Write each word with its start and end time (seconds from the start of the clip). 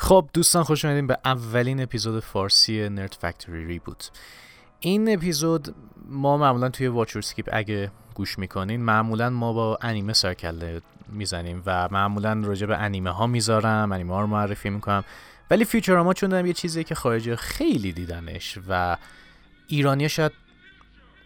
خب 0.00 0.30
دوستان 0.32 0.62
خوش 0.62 0.84
اومدین 0.84 1.06
به 1.06 1.18
اولین 1.24 1.82
اپیزود 1.82 2.22
فارسی 2.22 2.88
Nerd 2.88 3.16
Factory 3.20 3.66
Reboot. 3.66 4.10
این 4.80 5.14
اپیزود 5.14 5.74
ما 6.08 6.36
معمولا 6.36 6.68
توی 6.68 6.86
Watch 6.86 7.10
or 7.10 7.20
Skip 7.20 7.48
اگه 7.52 7.90
گوش 8.14 8.38
می‌کنین 8.38 8.82
معمولا 8.82 9.30
ما 9.30 9.52
با 9.52 9.78
انیمه 9.82 10.12
سرکله 10.12 10.80
می‌زنیم 11.08 11.62
و 11.66 11.88
معمولا 11.90 12.42
راجع 12.44 12.66
به 12.66 12.76
انیمه 12.76 13.10
ها 13.10 13.26
می‌ذارم 13.26 13.92
انیمه 13.92 14.14
ها 14.14 14.20
رو 14.20 14.26
معرفی 14.26 14.70
می‌کنم. 14.70 15.04
ولی 15.50 15.64
فیچر 15.64 16.12
چون 16.12 16.30
دارم 16.30 16.46
یه 16.46 16.52
چیزی 16.52 16.84
که 16.84 16.94
خارجی 16.94 17.36
خیلی 17.36 17.92
دیدنش 17.92 18.58
و 18.68 18.96
ایرانی 19.68 20.08
شاید 20.08 20.32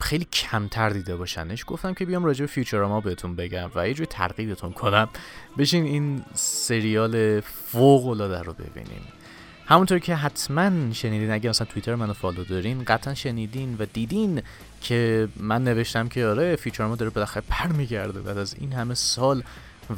خیلی 0.02 0.24
کمتر 0.24 0.90
دیده 0.90 1.16
باشنش. 1.16 1.64
گفتم 1.66 1.94
که 1.94 2.04
بیام 2.06 2.24
راجع 2.24 2.40
به 2.40 2.46
فیوچراما 2.46 3.00
بهتون 3.00 3.36
بگم 3.36 3.70
و 3.74 3.88
یه 3.88 3.94
جوری 3.94 4.06
ترغیبتون 4.06 4.72
کنم. 4.72 5.08
بشین 5.58 5.84
این 5.84 6.24
سریال 6.34 7.40
فوق 7.40 8.06
العاده 8.06 8.42
رو 8.42 8.52
ببینیم. 8.52 9.02
همونطور 9.66 9.98
که 9.98 10.14
حتما 10.14 10.92
شنیدین 10.92 11.30
اگه 11.30 11.50
مثلا 11.50 11.66
توییتر 11.66 11.94
منو 11.94 12.12
فالو 12.12 12.44
دارین 12.44 12.84
قطعا 12.84 13.14
شنیدین 13.14 13.76
و 13.78 13.86
دیدین 13.92 14.42
که 14.80 15.28
من 15.36 15.64
نوشتم 15.64 16.08
که 16.08 16.26
آره 16.26 16.56
فیچراما 16.56 16.96
داره 16.96 17.10
بالاخره 17.10 17.42
پر 17.48 17.66
میگرده 17.66 18.20
بعد 18.20 18.38
از 18.38 18.54
این 18.54 18.72
همه 18.72 18.94
سال 18.94 19.42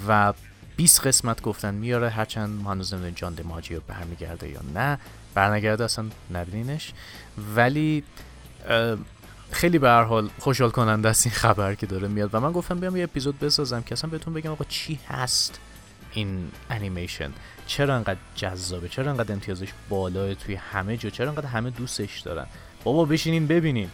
و 0.09 0.33
20 0.77 1.07
قسمت 1.07 1.43
گفتن 1.43 1.75
میاره 1.75 2.09
هرچند 2.09 2.67
هنوز 2.67 2.93
نمی‌دونیم 2.93 3.15
جان 3.15 3.35
دماجی 3.35 3.75
رو 3.75 3.81
برمیگرده 3.89 4.49
یا 4.49 4.61
نه. 4.75 4.99
برنگرده 5.35 5.85
اصلا 5.85 6.05
نبینینش. 6.35 6.93
ولی 7.57 8.05
خیلی 9.51 9.79
به 9.79 9.89
هر 9.89 10.03
حال 10.03 10.31
خوشحال 10.39 10.71
کننده 10.71 11.09
است 11.09 11.27
این 11.27 11.35
خبر 11.35 11.75
که 11.75 11.87
داره 11.87 12.09
میاد 12.09 12.35
و 12.35 12.41
من 12.41 12.53
گفتم 12.53 12.81
بیام 12.81 12.97
یه 12.97 13.05
اپیزود 13.05 13.39
بسازم 13.39 13.83
که 13.83 13.93
اصلا 13.93 14.11
بهتون 14.11 14.35
بگم 14.35 14.51
آقا 14.51 14.65
چی 14.69 15.01
هست 15.09 15.61
این 16.13 16.51
انیمیشن. 16.71 17.33
چرا 17.67 17.97
انقدر 17.97 18.19
جذابه؟ 18.37 18.89
چرا 18.89 19.11
انقدر 19.11 19.33
امتیازش 19.33 19.69
بالاه 19.89 20.35
توی 20.35 20.55
همه 20.55 20.97
جا؟ 20.97 21.11
چرا 21.11 21.29
انقدر 21.29 21.47
همه 21.47 21.71
دوستش 21.71 22.21
دارن؟ 22.21 22.47
بابا 22.85 23.05
بشینین 23.05 23.47
ببینین. 23.47 23.91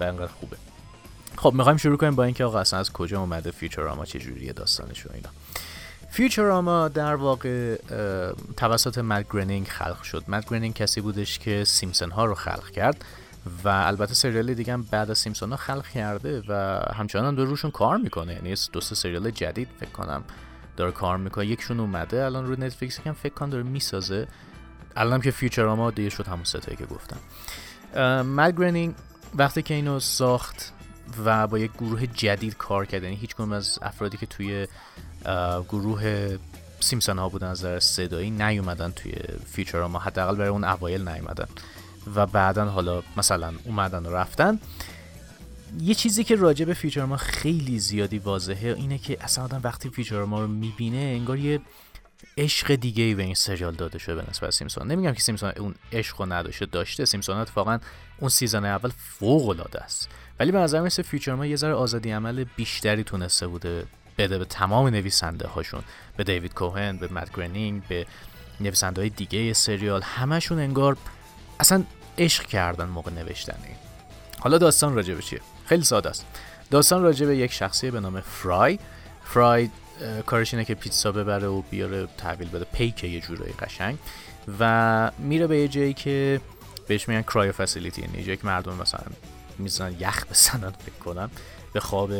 و 0.00 0.04
انقدر 0.04 0.32
خوبه. 0.32 0.56
خب 1.36 1.52
می‌خوایم 1.54 1.78
شروع 1.78 1.96
کنیم 1.96 2.14
با 2.14 2.24
اینکه 2.24 2.44
آقا 2.44 2.58
اصلا 2.58 2.80
از 2.80 2.92
کجا 2.92 3.20
اومده 3.20 3.50
فیوچراما؟ 3.50 4.04
چه 4.04 4.18
جوریه 4.18 4.52
داستانش 4.52 5.06
و 5.06 5.08
اینا. 5.14 5.28
فیوچراما 6.10 6.88
در 6.88 7.14
واقع 7.14 7.76
توسط 8.56 8.98
مت 8.98 9.26
گرنینگ 9.30 9.68
خلق 9.68 10.02
شد. 10.02 10.24
مت 10.28 10.46
گرنینگ 10.50 10.74
کسی 10.74 11.00
بودش 11.00 11.38
که 11.38 11.64
سیمپسون 11.64 12.10
ها 12.10 12.24
رو 12.24 12.34
خلق 12.34 12.70
کرد. 12.70 13.04
و 13.64 13.68
البته 13.68 14.14
سریال 14.14 14.54
دیگه 14.54 14.72
هم 14.72 14.82
بعد 14.82 15.10
از 15.10 15.18
سیمپسون 15.18 15.50
ها 15.50 15.56
خلق 15.56 15.88
کرده 15.88 16.42
و 16.48 16.80
همچنان 16.94 17.34
داره 17.34 17.48
روشون 17.48 17.70
کار 17.70 17.96
می‌کنه. 17.96 18.32
یعنی 18.32 18.54
دو 18.72 18.80
سریال 18.80 19.30
جدید 19.30 19.68
فکر 19.80 19.90
کنم 19.90 20.24
داره 20.76 20.92
کار 20.92 21.16
می‌کنه. 21.16 21.46
یکشون 21.46 21.80
اومده 21.80 22.24
الان 22.24 22.46
رو 22.46 22.52
نتفلیکس 22.52 23.00
هم 23.00 23.12
فکر 23.12 23.34
کنم 23.34 23.50
داره 23.50 23.62
می‌سازه. 23.62 24.28
الان 24.96 25.20
که 25.20 25.30
فیوچراما 25.30 25.90
دیگه 25.90 26.10
شد 26.10 26.26
همون 26.26 26.44
ستایی 26.44 26.76
که 26.76 26.86
گفتم. 26.86 27.18
مد 28.22 28.94
وقتی 29.34 29.62
که 29.62 29.74
اینو 29.74 30.00
ساخت 30.00 30.72
و 31.24 31.46
با 31.46 31.58
یک 31.58 31.72
گروه 31.72 32.06
جدید 32.06 32.56
کار 32.56 32.86
کرد 32.86 33.02
یعنی 33.02 33.16
هیچ 33.16 33.40
از 33.40 33.78
افرادی 33.82 34.16
که 34.16 34.26
توی 34.26 34.66
گروه 35.68 36.36
سیمسون 36.80 37.18
ها 37.18 37.28
بودن 37.28 37.46
از 37.46 37.58
نظر 37.58 37.80
صدایی 37.80 38.30
نیومدن 38.30 38.90
توی 38.90 39.12
فیچراما 39.46 39.98
حداقل 39.98 40.36
برای 40.36 40.48
اون 40.48 40.64
اوایل 40.64 41.08
نیومدن. 41.08 41.46
و 42.14 42.26
بعدا 42.26 42.64
حالا 42.64 43.02
مثلا 43.16 43.52
اومدن 43.64 44.06
و 44.06 44.10
رفتن. 44.10 44.58
یه 45.80 45.94
چیزی 45.94 46.24
که 46.24 46.36
راجع 46.36 46.64
به 46.64 46.74
فیوچراما 46.74 47.16
خیلی 47.16 47.78
زیادی 47.78 48.18
واضحه 48.18 48.74
اینه 48.76 48.98
که 48.98 49.16
اصلا 49.20 49.44
آدم 49.44 49.60
وقتی 49.64 49.90
فیوچراما 49.90 50.40
رو 50.40 50.46
می‌بینه 50.46 50.96
انگار 50.96 51.38
یه 51.38 51.60
عشق 52.38 52.74
دیگه 52.74 53.04
ای 53.04 53.14
به 53.14 53.22
این 53.22 53.34
سریال 53.34 53.74
داده 53.74 53.98
شده 53.98 54.14
به 54.14 54.30
نسبت 54.30 54.50
سیمپسون. 54.50 54.86
نمیگم 54.86 55.12
که 55.12 55.20
سیمپسون 55.20 55.52
اون 55.58 55.74
عشق 55.92 56.20
رو 56.20 56.32
نداشته 56.32 56.66
داشته 56.66 57.04
سیمپسون 57.04 57.36
اتفاقا 57.36 57.78
اون 58.18 58.28
season 58.28 58.64
اول 58.64 58.90
فوق 58.98 59.48
العاده 59.48 59.80
است. 59.80 60.08
ولی 60.40 60.52
به 60.52 60.58
نظر 60.58 60.80
مثل 60.80 61.02
فیوچراما 61.02 61.46
یه 61.46 61.56
ذره 61.56 61.74
آزادی 61.74 62.10
عمل 62.10 62.44
بیشتری 62.56 63.04
تونسته 63.04 63.46
بوده 63.46 63.86
بده 64.18 64.38
به 64.38 64.44
تمام 64.44 64.88
نویسنده 64.88 65.48
هاشون. 65.48 65.82
به 66.16 66.24
دیوید 66.24 66.54
کوهن 66.54 66.96
به 66.96 67.12
مت 67.12 67.36
گرنینگ 67.36 67.82
به 67.88 68.06
نویسنده 68.60 69.00
های 69.00 69.10
دیگه 69.10 69.52
سریال 69.52 70.02
همشون 70.02 70.58
انگار 70.58 70.96
اصلا 71.60 71.84
عشق 72.18 72.46
کردن 72.46 72.84
موقع 72.84 73.10
نوشتن 73.10 73.58
این 73.64 73.76
حالا 74.38 74.58
داستان 74.58 74.94
راجع 74.94 75.14
به 75.14 75.22
چیه؟ 75.22 75.40
خیلی 75.66 75.84
ساده 75.84 76.08
است. 76.08 76.26
داستان 76.70 77.02
راجع 77.02 77.26
به 77.26 77.36
یک 77.36 77.52
شخصی 77.52 77.90
به 77.90 78.00
نام 78.00 78.20
فرای. 78.20 78.78
فرای 79.24 79.68
کارش 80.26 80.54
اینه 80.54 80.64
که 80.64 80.74
پیتزا 80.74 81.12
ببره 81.12 81.46
و 81.46 81.62
بیاره 81.62 82.08
تحویل 82.18 82.48
بده. 82.48 82.64
پیک 82.72 83.04
یه 83.04 83.20
جورایی 83.20 83.52
قشنگ. 83.52 83.98
و 84.60 85.10
میره 85.18 85.46
به 85.46 85.58
یه 85.58 85.68
جایی 85.68 85.94
که 85.94 86.40
بهش 86.88 87.08
میگن 87.08 87.22
کرایو 87.22 87.52
فسیلیتی 87.52 88.02
یعنی 88.02 88.24
جایی 88.24 88.36
که 88.36 88.46
مردم 88.46 88.74
مثلا 88.74 89.00
می‌زنن 89.58 89.96
یخ 90.00 90.24
بزنن 90.30 90.70
فکر 90.70 91.04
کنم 91.04 91.30
به 91.72 91.80
خواب 91.80 92.10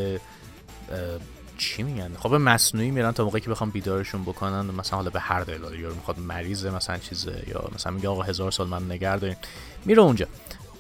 چی 1.59 1.83
میگن؟ 1.83 2.11
خب 2.19 2.35
مصنوعی 2.35 2.91
میرن 2.91 3.13
تا 3.13 3.25
موقعی 3.25 3.41
که 3.41 3.51
بخوام 3.51 3.71
بیدارشون 3.71 4.23
بکنن 4.23 4.61
مثلا 4.61 4.97
حالا 4.97 5.11
به 5.11 5.21
هر 5.21 5.41
دلیل 5.41 5.81
یا 5.81 5.89
می‌خواد 5.89 6.19
مریضه 6.19 6.71
مثلا 6.71 6.99
چیزه 6.99 7.43
یا 7.49 7.69
مثلا 7.75 7.93
میگه 7.93 8.09
آقا 8.09 8.23
هزار 8.23 8.51
سال 8.51 8.69
من 8.69 8.85
نگه 8.85 9.19
دارین. 9.19 9.37
میره 9.85 10.03
اونجا. 10.03 10.27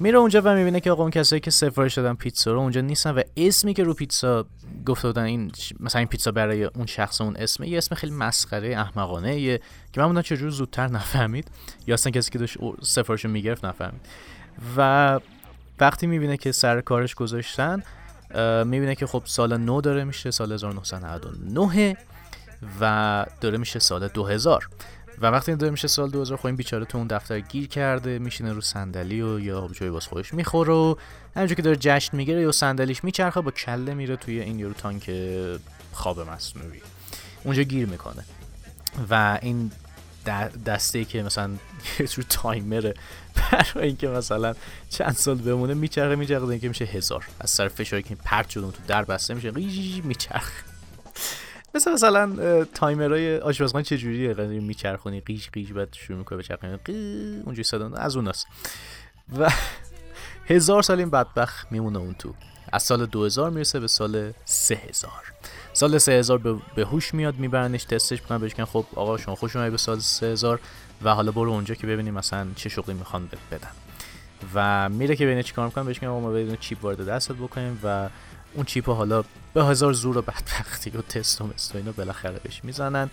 میره 0.01 0.19
اونجا 0.19 0.43
و 0.45 0.55
می‌بینه 0.55 0.81
که 0.81 0.91
آقا 0.91 1.03
اون 1.03 1.11
کسایی 1.11 1.41
که 1.41 1.51
سفارش 1.51 1.95
دادن 1.95 2.15
پیتزا 2.15 2.53
رو 2.53 2.59
اونجا 2.61 2.81
نیستن 2.81 3.11
و 3.11 3.23
اسمی 3.37 3.75
که 3.75 3.83
رو 3.83 3.95
پیتزا 3.95 4.47
گفته 4.87 5.09
بودن 5.09 5.23
این 5.23 5.53
مثلا 5.81 5.99
این 5.99 6.09
پیتزا 6.09 6.31
برای 6.31 6.65
اون 6.65 6.87
شخص 6.87 7.21
اون 7.21 7.37
اسم 7.37 7.65
یه 7.65 7.79
اسم 7.79 7.95
خیلی 7.95 8.13
مسخره 8.13 8.69
احمقانه 8.69 9.41
یه 9.41 9.61
که 9.93 10.01
من 10.01 10.23
چجور 10.23 10.51
زودتر 10.51 10.87
نفهمید. 10.99 11.49
یا 11.87 11.95
اصلا 11.95 12.13
کسی 12.13 12.31
که 12.31 12.39
داشت 12.39 12.59
سفارش 12.83 13.25
رو 13.25 13.31
می‌گرفت 13.31 13.65
نفهمید. 13.65 14.01
و 14.77 15.21
وقتی 15.81 16.07
می‌بینه 16.07 16.37
که 16.37 16.53
سر 16.53 16.81
کارش 16.81 17.15
گذاشتن 17.15 17.83
می‌بینه 18.65 18.95
که 18.95 19.07
خب 19.07 19.23
سال 19.25 19.57
نو 19.57 19.81
داره 19.81 20.05
میشه 20.05 20.31
سال 20.31 20.53
1999 20.53 21.97
و 22.81 23.27
داره 23.41 23.59
میشه 23.59 23.79
سال 23.79 24.09
2000 24.09 24.69
و 25.21 25.27
وقتی 25.27 25.57
داره 25.57 25.71
میشه 25.71 25.89
سال 25.89 26.11
2000 26.11 26.39
خب 26.39 26.47
این 26.47 26.57
بیچاره 26.57 26.85
تو 26.85 26.99
اون 26.99 27.07
دفتر 27.07 27.41
گیر 27.41 27.69
کرده 27.69 28.19
میشینه 28.19 28.53
رو 28.53 28.61
صندلی 28.61 29.23
و 29.23 29.41
یا 29.41 29.69
جایی 29.73 29.93
باز 29.93 30.07
خودش 30.07 30.35
می‌خوره 30.35 30.73
و 30.73 30.95
همینجور 31.37 31.57
که 31.57 31.63
داره 31.63 31.77
جشن 31.77 32.17
می‌گیره 32.17 32.43
یا 32.43 32.53
صندلیش 32.53 33.05
میچرخه 33.05 33.41
با 33.41 33.51
کله 33.51 33.95
میره 33.95 34.17
توی 34.17 34.41
این 34.41 34.59
یورو 34.59 34.75
تانک 34.75 35.11
خواب 35.93 36.21
مصنوعی. 36.31 36.81
اونجا 37.45 37.63
گیر 37.63 37.87
می‌کنه. 37.89 38.25
و 39.11 39.39
این 39.43 39.71
دسته 40.67 41.05
که 41.05 41.23
مثلا 41.23 41.51
یه 42.01 42.07
جور 42.07 42.25
تایمره. 42.29 42.95
برای 43.53 43.87
اینکه 43.87 44.09
مثلا 44.09 44.55
چند 44.91 45.13
سال 45.13 45.37
بمونه 45.37 45.75
میچرخه 45.75 46.17
میچرخه 46.17 46.47
اینکه 46.47 46.69
میشه 46.69 46.85
هزار. 46.85 47.27
از 47.41 47.51
سر 47.51 47.69
فشاری 47.69 48.03
که 48.03 48.15
پرت 48.15 48.49
شده 48.49 48.71
تو 48.71 48.79
در 48.87 49.05
بسته 49.05 49.35
میشه 49.35 49.51
میچرخه. 50.05 50.65
مثل 51.75 51.93
مثلا 51.93 52.65
تایمرهای 52.65 53.39
آشپزخانه 53.39 53.85
چجوریه؟ 53.85 54.35
میچرخونی 54.35 55.21
قیش 55.21 55.51
قیش 55.51 55.73
بعد 55.73 55.93
شروع 55.93 56.19
می‌کنه 56.19 56.39
بچرخونی 56.39 56.79
اونجوری 57.45 57.63
صدا 57.63 57.91
از 57.95 58.17
اوناست 58.17 58.47
و 59.39 59.51
هزار 60.47 60.83
سال 60.83 60.99
این 60.99 61.11
بدبخ 61.11 61.67
میمونه 61.71 61.99
اون 61.99 62.15
تو. 62.15 62.35
از 62.73 62.83
سال 62.83 63.07
2000 63.07 63.51
می‌رسه 63.51 63.81
به 63.81 63.89
سال 63.89 64.33
3000 64.45 65.13
سال 65.77 65.99
3000 65.99 66.39
به 66.75 66.85
هوش 66.85 67.15
میاد 67.15 67.37
میبرنش 67.37 67.85
تستش 67.85 68.23
می‌کنن 68.23 68.39
بهش 68.39 68.55
خب 68.55 68.87
آقا 68.95 69.17
شما 69.17 69.35
خوش 69.35 69.57
اومدید 69.57 69.73
به 69.73 69.79
سال 69.79 69.99
3000 69.99 70.61
و 71.03 71.15
حالا 71.15 71.33
برو 71.33 71.51
اونجا 71.51 71.75
که 71.75 71.87
ببینیم 71.87 72.15
مثلا 72.15 72.47
چه 72.57 72.69
شغلی 72.69 72.95
می‌خوان 72.95 73.29
بدن. 73.51 73.69
و 74.55 74.89
میره 74.89 75.17
که 75.17 75.27
ببینه 75.27 75.43
چیکار 75.43 75.67
می‌کنن 75.67 75.85
بهش 75.85 76.03
میگن 76.03 76.15
ما 76.15 76.31
بدون 76.31 76.57
چیپ 76.57 76.85
وارد 76.85 77.07
دستت 77.07 77.35
بکنیم 77.35 77.81
و 77.85 78.09
اون 78.55 78.65
chip 78.65 78.89
حالا 78.89 79.25
به 79.55 79.65
هزار 79.65 79.93
زور 79.93 80.19
و 80.19 80.23
بدبختی 80.23 80.91
و 80.91 81.03
تست 81.03 81.41
و 81.41 81.49
اینو 81.75 81.93
بالاخره 81.93 82.41
بهش 82.45 82.61
می‌زنن. 82.65 83.11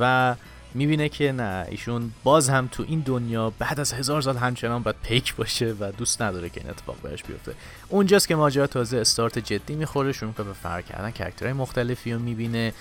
و 0.00 0.34
می‌بینه 0.74 1.08
که 1.08 1.32
نه 1.32 1.66
ایشون 1.68 2.12
باز 2.24 2.48
هم 2.48 2.68
تو 2.72 2.84
این 2.88 3.00
دنیا 3.00 3.50
بعد 3.50 3.80
از 3.80 3.92
هزار 3.92 4.22
سال 4.22 4.36
همچنان 4.36 4.82
باید 4.82 4.96
پیک 5.02 5.34
باشه 5.34 5.74
و 5.80 5.92
دوست 5.92 6.22
نداره 6.22 6.48
که 6.48 6.60
این 6.60 6.70
اتفاق 6.70 6.96
بهش 7.02 7.22
بیفته. 7.22 7.54
اونجاست 7.88 8.28
که 8.28 8.36
ماجرا 8.36 8.66
تازه 8.66 8.96
استارت 8.96 9.38
جدی 9.38 9.74
می‌خوره 9.74 10.12
شروع 10.12 10.32
که 10.32 10.42
به 10.42 10.52
فرق 10.52 10.84
کردن 10.84 11.10
character 11.10 11.44
های 11.44 11.52
مختلفی 11.52 12.12
رو 12.12 12.18
می‌بینه 12.18 12.72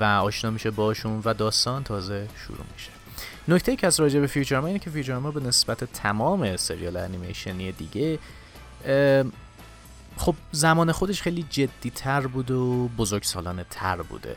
و 0.00 0.04
آشنا 0.04 0.50
میشه 0.50 0.70
باشون 0.70 1.22
و 1.24 1.34
داستان 1.34 1.84
تازه 1.84 2.28
شروع 2.46 2.64
میشه. 2.72 2.90
نکته 3.48 3.76
که 3.76 3.86
از 3.86 4.00
راجع 4.00 4.20
به 4.20 4.26
فیوچراما 4.26 4.66
اینه 4.66 4.78
که 4.78 4.90
فیوچراما 4.90 5.30
به 5.30 5.40
نسبت 5.40 5.84
تمام 5.84 6.56
سریال 6.56 6.96
انیمیشنی 6.96 7.72
دیگه 7.72 8.18
خب 10.16 10.34
زمان 10.52 10.92
خودش 10.92 11.22
خیلی 11.22 11.46
جدی 11.50 11.90
تر 11.94 12.26
بود 12.26 12.50
و 12.50 12.88
بزرگ 12.98 13.22
سالانه 13.22 13.64
تر 13.70 13.96
بوده. 13.96 14.36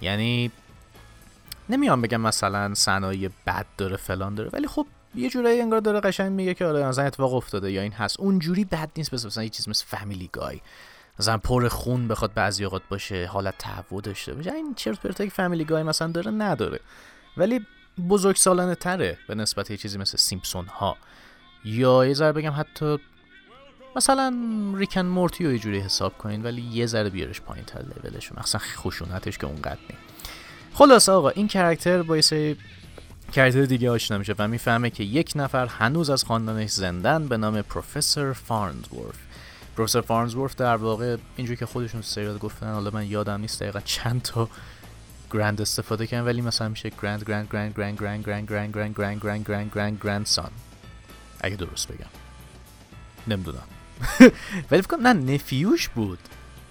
یعنی 0.00 0.50
نمیام 1.70 2.02
بگم 2.02 2.20
مثلا 2.20 2.74
صنایع 2.74 3.30
بد 3.46 3.66
داره 3.78 3.96
فلان 3.96 4.34
داره 4.34 4.50
ولی 4.52 4.66
خب 4.66 4.86
یه 5.14 5.30
جورایی 5.30 5.60
انگار 5.60 5.80
داره 5.80 6.00
قشنگ 6.00 6.32
میگه 6.32 6.54
که 6.54 6.66
آره 6.66 6.86
مثلا 6.86 7.04
اتفاق 7.04 7.34
افتاده 7.34 7.72
یا 7.72 7.82
این 7.82 7.92
هست. 7.92 8.20
اونجوری 8.20 8.64
بد 8.64 8.90
نیست 8.96 9.10
بس 9.10 9.26
مثلا 9.26 9.44
یه 9.44 9.50
چیز 9.50 9.68
مثل 9.68 9.84
فامیلی 9.86 10.30
گای. 10.32 10.60
مثلا 11.18 11.38
پر 11.38 11.68
خون 11.68 12.08
بخواد 12.08 12.34
بعضی 12.34 12.64
اوقات 12.64 12.82
باشه 12.88 13.26
حالت 13.26 13.58
تهوع 13.58 14.02
داشته 14.02 14.34
باشه. 14.34 14.52
این 14.52 14.74
چرت 14.74 15.00
پرتا 15.00 15.24
که 15.24 15.30
فامیلی 15.30 15.64
گای 15.64 15.82
مثلا 15.82 16.08
داره 16.08 16.30
نداره. 16.30 16.80
ولی 17.36 17.66
بزرگ 18.08 18.36
سالانه 18.36 18.74
تره 18.74 19.18
به 19.28 19.34
نسبت 19.34 19.70
یه 19.70 19.76
چیزی 19.76 19.98
مثل 19.98 20.18
سیمپسون 20.18 20.66
ها 20.66 20.96
یا 21.64 22.06
یه 22.06 22.14
ذره 22.14 22.32
بگم 22.32 22.54
حتی 22.56 22.98
مثلا 23.96 24.34
ریک 24.76 24.96
اند 24.96 25.06
مورتی 25.06 25.44
رو 25.44 25.52
یه 25.52 25.58
جوری 25.58 25.80
حساب 25.80 26.18
کنین 26.18 26.42
ولی 26.42 26.62
یه 26.62 26.86
ذره 26.86 27.10
بیارش 27.10 27.40
پایین 27.40 27.64
تر 27.64 27.82
لولشون 27.82 28.38
اصلا 28.38 28.60
خشونتش 28.60 29.38
که 29.38 29.46
اونقدر 29.46 29.78
نیم 29.88 29.98
خلاص 30.74 31.08
آقا 31.08 31.28
این 31.28 31.48
character 31.48 32.02
با 32.02 32.16
یه 32.16 32.56
character 33.32 33.64
دیگه 33.64 33.90
آشنا 33.90 34.18
میشه 34.18 34.34
و 34.38 34.48
می‌فهمه 34.48 34.90
که 34.90 35.04
یک 35.04 35.32
نفر 35.36 35.66
هنوز 35.66 36.10
از 36.10 36.24
خاندانش 36.24 36.70
زنده‌ن 36.70 37.28
به 37.28 37.36
نام 37.36 37.62
پروفسور 37.62 38.32
فارنزورث 38.32 39.16
پروفسور 39.76 40.02
فارنزورث 40.02 40.54
در 40.54 40.76
واقع 40.76 41.16
اینجوری 41.36 41.56
که 41.56 41.66
خودشون 41.66 42.02
سریال 42.02 42.38
گفتن 42.38 42.72
حالا 42.72 42.90
من 42.90 43.06
یادم 43.06 43.40
نیست 43.40 43.60
دقیقا 43.62 43.80
چند 43.80 44.22
تا 44.22 44.48
grand 45.32 45.60
استفاده 45.60 46.06
کردن 46.06 46.26
ولی 46.26 46.40
مثلا 46.40 46.68
میشه 46.68 46.92
گرند 47.02 47.24
grand 47.24 47.48
grand 47.52 47.74
grand 47.76 47.98
grand 47.98 48.24
grand 48.24 48.46
grand 48.48 48.74
grand 48.76 48.94
grand 48.98 49.20
grand 49.22 49.44
grand 49.48 49.70
grand 49.74 50.00
grand 50.04 50.26
son 50.26 50.50
اگه 51.40 51.56
درست 51.56 51.88
بگم 51.88 52.10
نمی‌دونم 53.28 53.62
ولی 54.70 54.82
فکر 54.82 54.96
نه 54.96 55.12
نفیوش 55.12 55.88
بود 55.88 56.18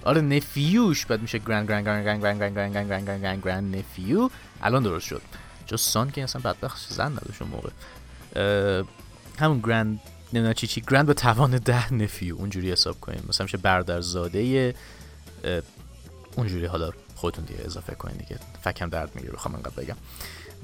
آره 0.03 0.21
نفیوش 0.21 1.05
بعد 1.05 1.21
میشه 1.21 1.37
گرند 1.37 1.67
گرند 1.69 1.85
گرند 1.85 2.05
گرند 2.05 2.21
گرند 2.21 2.39
گرند 2.41 2.55
گرند 2.55 2.89
گرند 2.89 3.07
گرند 3.07 3.23
گرند 3.23 3.43
گرند 3.43 3.75
نفیو 3.75 4.29
الان 4.61 4.83
درست 4.83 5.05
شد 5.05 5.21
جز 5.65 5.81
سان 5.81 6.11
که 6.11 6.23
اصلا 6.23 6.41
بدبخت 6.41 6.93
زن 6.93 7.11
نداشت 7.11 7.41
اون 7.41 7.51
موقع 7.51 7.69
همون 9.39 9.59
گرند 9.59 9.99
نمی‌دونم 10.33 10.53
چی 10.53 10.67
چی 10.67 10.81
گرند 10.81 11.05
به 11.05 11.13
توان 11.13 11.57
ده 11.57 11.93
نفیو 11.93 12.35
اونجوری 12.35 12.71
حساب 12.71 12.99
کنیم 12.99 13.25
مثلا 13.29 13.43
میشه 13.43 13.57
برادر 13.57 14.01
زاده 14.01 14.75
اونجوری 16.35 16.65
حالا 16.65 16.91
خودتون 17.15 17.45
دیگه 17.45 17.65
اضافه 17.65 17.95
کنین 17.95 18.17
دیگه 18.17 18.39
فکم 18.63 18.89
درد 18.89 19.15
می‌گیره 19.15 19.33
بخوام 19.33 19.55
انقدر 19.55 19.83
بگم 19.83 19.95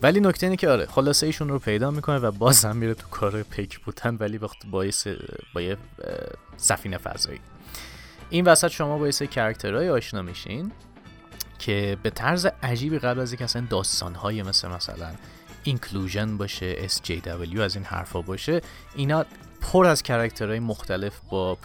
ولی 0.01 0.19
نکته 0.19 0.45
اینه 0.45 0.57
که 0.57 0.69
آره 0.69 0.85
خلاصه 0.85 1.25
ایشون 1.25 1.49
رو 1.49 1.59
پیدا 1.59 1.91
می‌کنه 1.91 2.17
و 2.17 2.31
بازم 2.31 2.77
میره 2.77 2.93
تو 2.93 3.07
کار 3.07 3.43
پیک 3.43 3.79
بودن 3.79 4.15
ولی 4.19 4.37
وقت 4.37 4.65
با 4.65 4.85
با 5.53 5.61
یه 5.61 5.77
سفینه 6.57 6.97
فضایی 6.97 7.39
این 8.29 8.45
وسط 8.45 8.67
شما 8.67 8.97
با 8.97 9.07
یه 9.07 9.27
character 9.27 9.78
های 9.78 9.89
آشنا 9.89 10.21
میشین 10.21 10.71
که 11.59 11.97
به 12.03 12.09
طرز 12.09 12.47
عجیبی 12.63 12.99
قبل 12.99 13.19
از 13.19 13.31
اینکه 13.31 13.43
اصلا 13.43 13.67
داستانهای 13.69 14.43
مثل 14.43 14.67
مثلا 14.67 15.11
inclusion 15.63 16.37
باشه 16.37 16.87
SJW 16.87 17.59
از 17.59 17.75
این 17.75 17.85
حرفا 17.85 18.21
باشه 18.21 18.61
اینا 18.95 19.25
پر 19.61 19.85
از 19.85 20.03
character 20.03 20.49
های 20.49 20.59
مختلف 20.59 21.13
با 21.29 21.57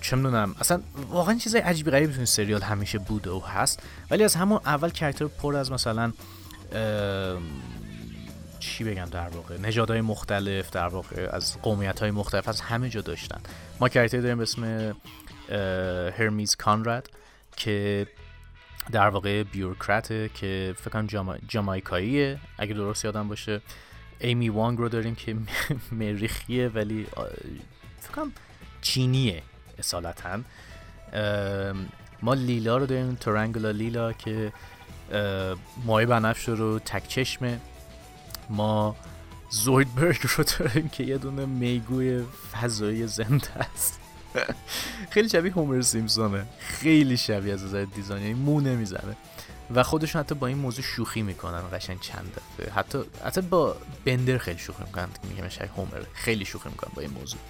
چه 0.00 0.16
می‌دونم 0.16 0.54
اصلا 0.60 0.80
واقعا 1.10 1.34
چیزای 1.34 1.60
عجیبی 1.60 1.90
غریبی 1.90 2.14
تو 2.14 2.24
سریال 2.24 2.62
همیشه 2.62 2.98
بوده 2.98 3.30
و 3.30 3.40
هست. 3.40 3.82
ولی 4.10 4.24
از 4.24 4.34
همون 4.34 4.60
اول 4.64 4.90
کرکتر 4.90 5.26
پر 5.26 5.56
از 5.56 5.72
مثلا 5.72 6.12
چی 8.60 8.84
بگم 8.84 9.04
در 9.04 9.28
واقع 9.28 9.58
نژادهای 9.58 10.00
مختلف 10.00 10.70
در 10.70 10.88
واقع 10.88 11.28
از 11.32 11.62
قومیت 11.62 12.00
های 12.00 12.10
مختلف 12.10 12.48
از 12.48 12.60
همه 12.60 12.88
جا 12.88 13.00
داشتن. 13.00 13.40
ما 13.80 13.88
کرکتر 13.88 14.20
داریم 14.20 14.36
به 14.36 14.42
اسم 14.42 14.94
هرمیز 16.18 16.56
کانراد 16.56 17.10
که 17.56 18.06
در 18.92 19.08
واقع 19.08 19.42
بیورکرته 19.42 20.30
که 20.34 20.74
فکر 20.76 20.90
کنم 20.90 21.06
جاما... 21.06 21.36
جامایکاییه 21.48 22.38
اگه 22.58 22.74
درست 22.74 23.04
یادم 23.04 23.28
باشه. 23.28 23.60
ایمی 24.20 24.48
وانگ 24.48 24.78
رو 24.78 24.88
داریم 24.88 25.14
که 25.14 25.36
مریخیه 25.92 26.68
ولی 26.68 27.06
فکر 28.00 28.12
کنم 28.14 28.32
چینیه 28.80 29.42
اصالتا. 29.78 30.40
ما 32.22 32.34
لیلا 32.34 32.76
رو 32.76 32.86
داریم 32.86 33.14
تورنگولا 33.14 33.70
لیلا 33.70 34.12
که 34.12 34.52
مای 35.84 36.06
بنفش 36.06 36.48
رو 36.48 36.78
تک 36.78 37.08
چشمه. 37.08 37.60
ما 38.50 38.96
زویدبرگ 39.50 40.20
رو 40.36 40.44
داریم 40.58 40.88
که 40.88 41.04
یه 41.04 41.18
دونه 41.18 41.46
میگوی 41.46 42.24
فضایی 42.52 43.06
زنده 43.06 43.56
است. 43.56 44.00
خیلی 45.10 45.28
شبیه 45.28 45.52
هومر 45.52 45.80
سیمسونه 45.80 46.46
خیلی 46.58 47.16
شبیه 47.16 47.52
از 47.52 47.64
نظر 47.64 47.84
دیزاین. 47.84 48.22
یعنی 48.22 48.34
مو 48.34 48.60
نمی‌زنه. 48.60 49.16
و 49.74 49.82
خودشون 49.82 50.20
حتی 50.20 50.34
با 50.34 50.46
این 50.46 50.58
موضوع 50.58 50.84
شوخی 50.84 51.22
می‌کنن. 51.22 51.62
قشنگ 51.72 52.00
چند 52.00 52.32
دفعه. 52.36 52.72
حتی 52.72 52.98
حتی 53.24 53.40
با 53.40 53.76
بندر 54.04 54.38
خیلی 54.38 54.58
شوخی 54.58 54.82
می‌کنن. 54.86 55.08
میگم 55.30 55.48
شبیه 55.48 55.70
هومر. 55.70 56.02
خیلی 56.14 56.44
شوخی 56.44 56.68
می‌کنن 56.68 56.90
با 56.94 57.02
این 57.02 57.10
موضوع. 57.10 57.40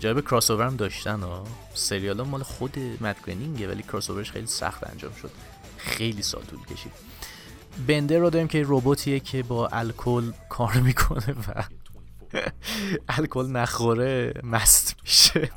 جالب 0.00 0.20
کراس 0.20 0.50
هم 0.50 0.76
داشتن 0.76 1.20
ها. 1.20 1.44
سریال 1.74 2.22
مال 2.22 2.42
خود 2.42 2.78
مد 3.00 3.16
ولی 3.28 3.82
کراس 3.82 4.10
خیلی 4.10 4.46
سخت 4.46 4.90
انجام 4.90 5.12
شد. 5.22 5.30
خیلی 5.76 6.22
سال 6.22 6.42
طول 6.42 6.64
کشید. 6.64 6.92
بندر 7.86 8.18
رو 8.18 8.30
داریم 8.30 8.48
که 8.48 8.64
رباتیه 8.66 9.20
که 9.20 9.42
با 9.42 9.68
الکل 9.68 10.32
کار 10.48 10.72
می‌کنه 10.72 11.34
و 11.48 11.64
الکل 13.18 13.46
نخوره 13.46 14.32
مست 14.42 14.96
میشه. 15.02 15.50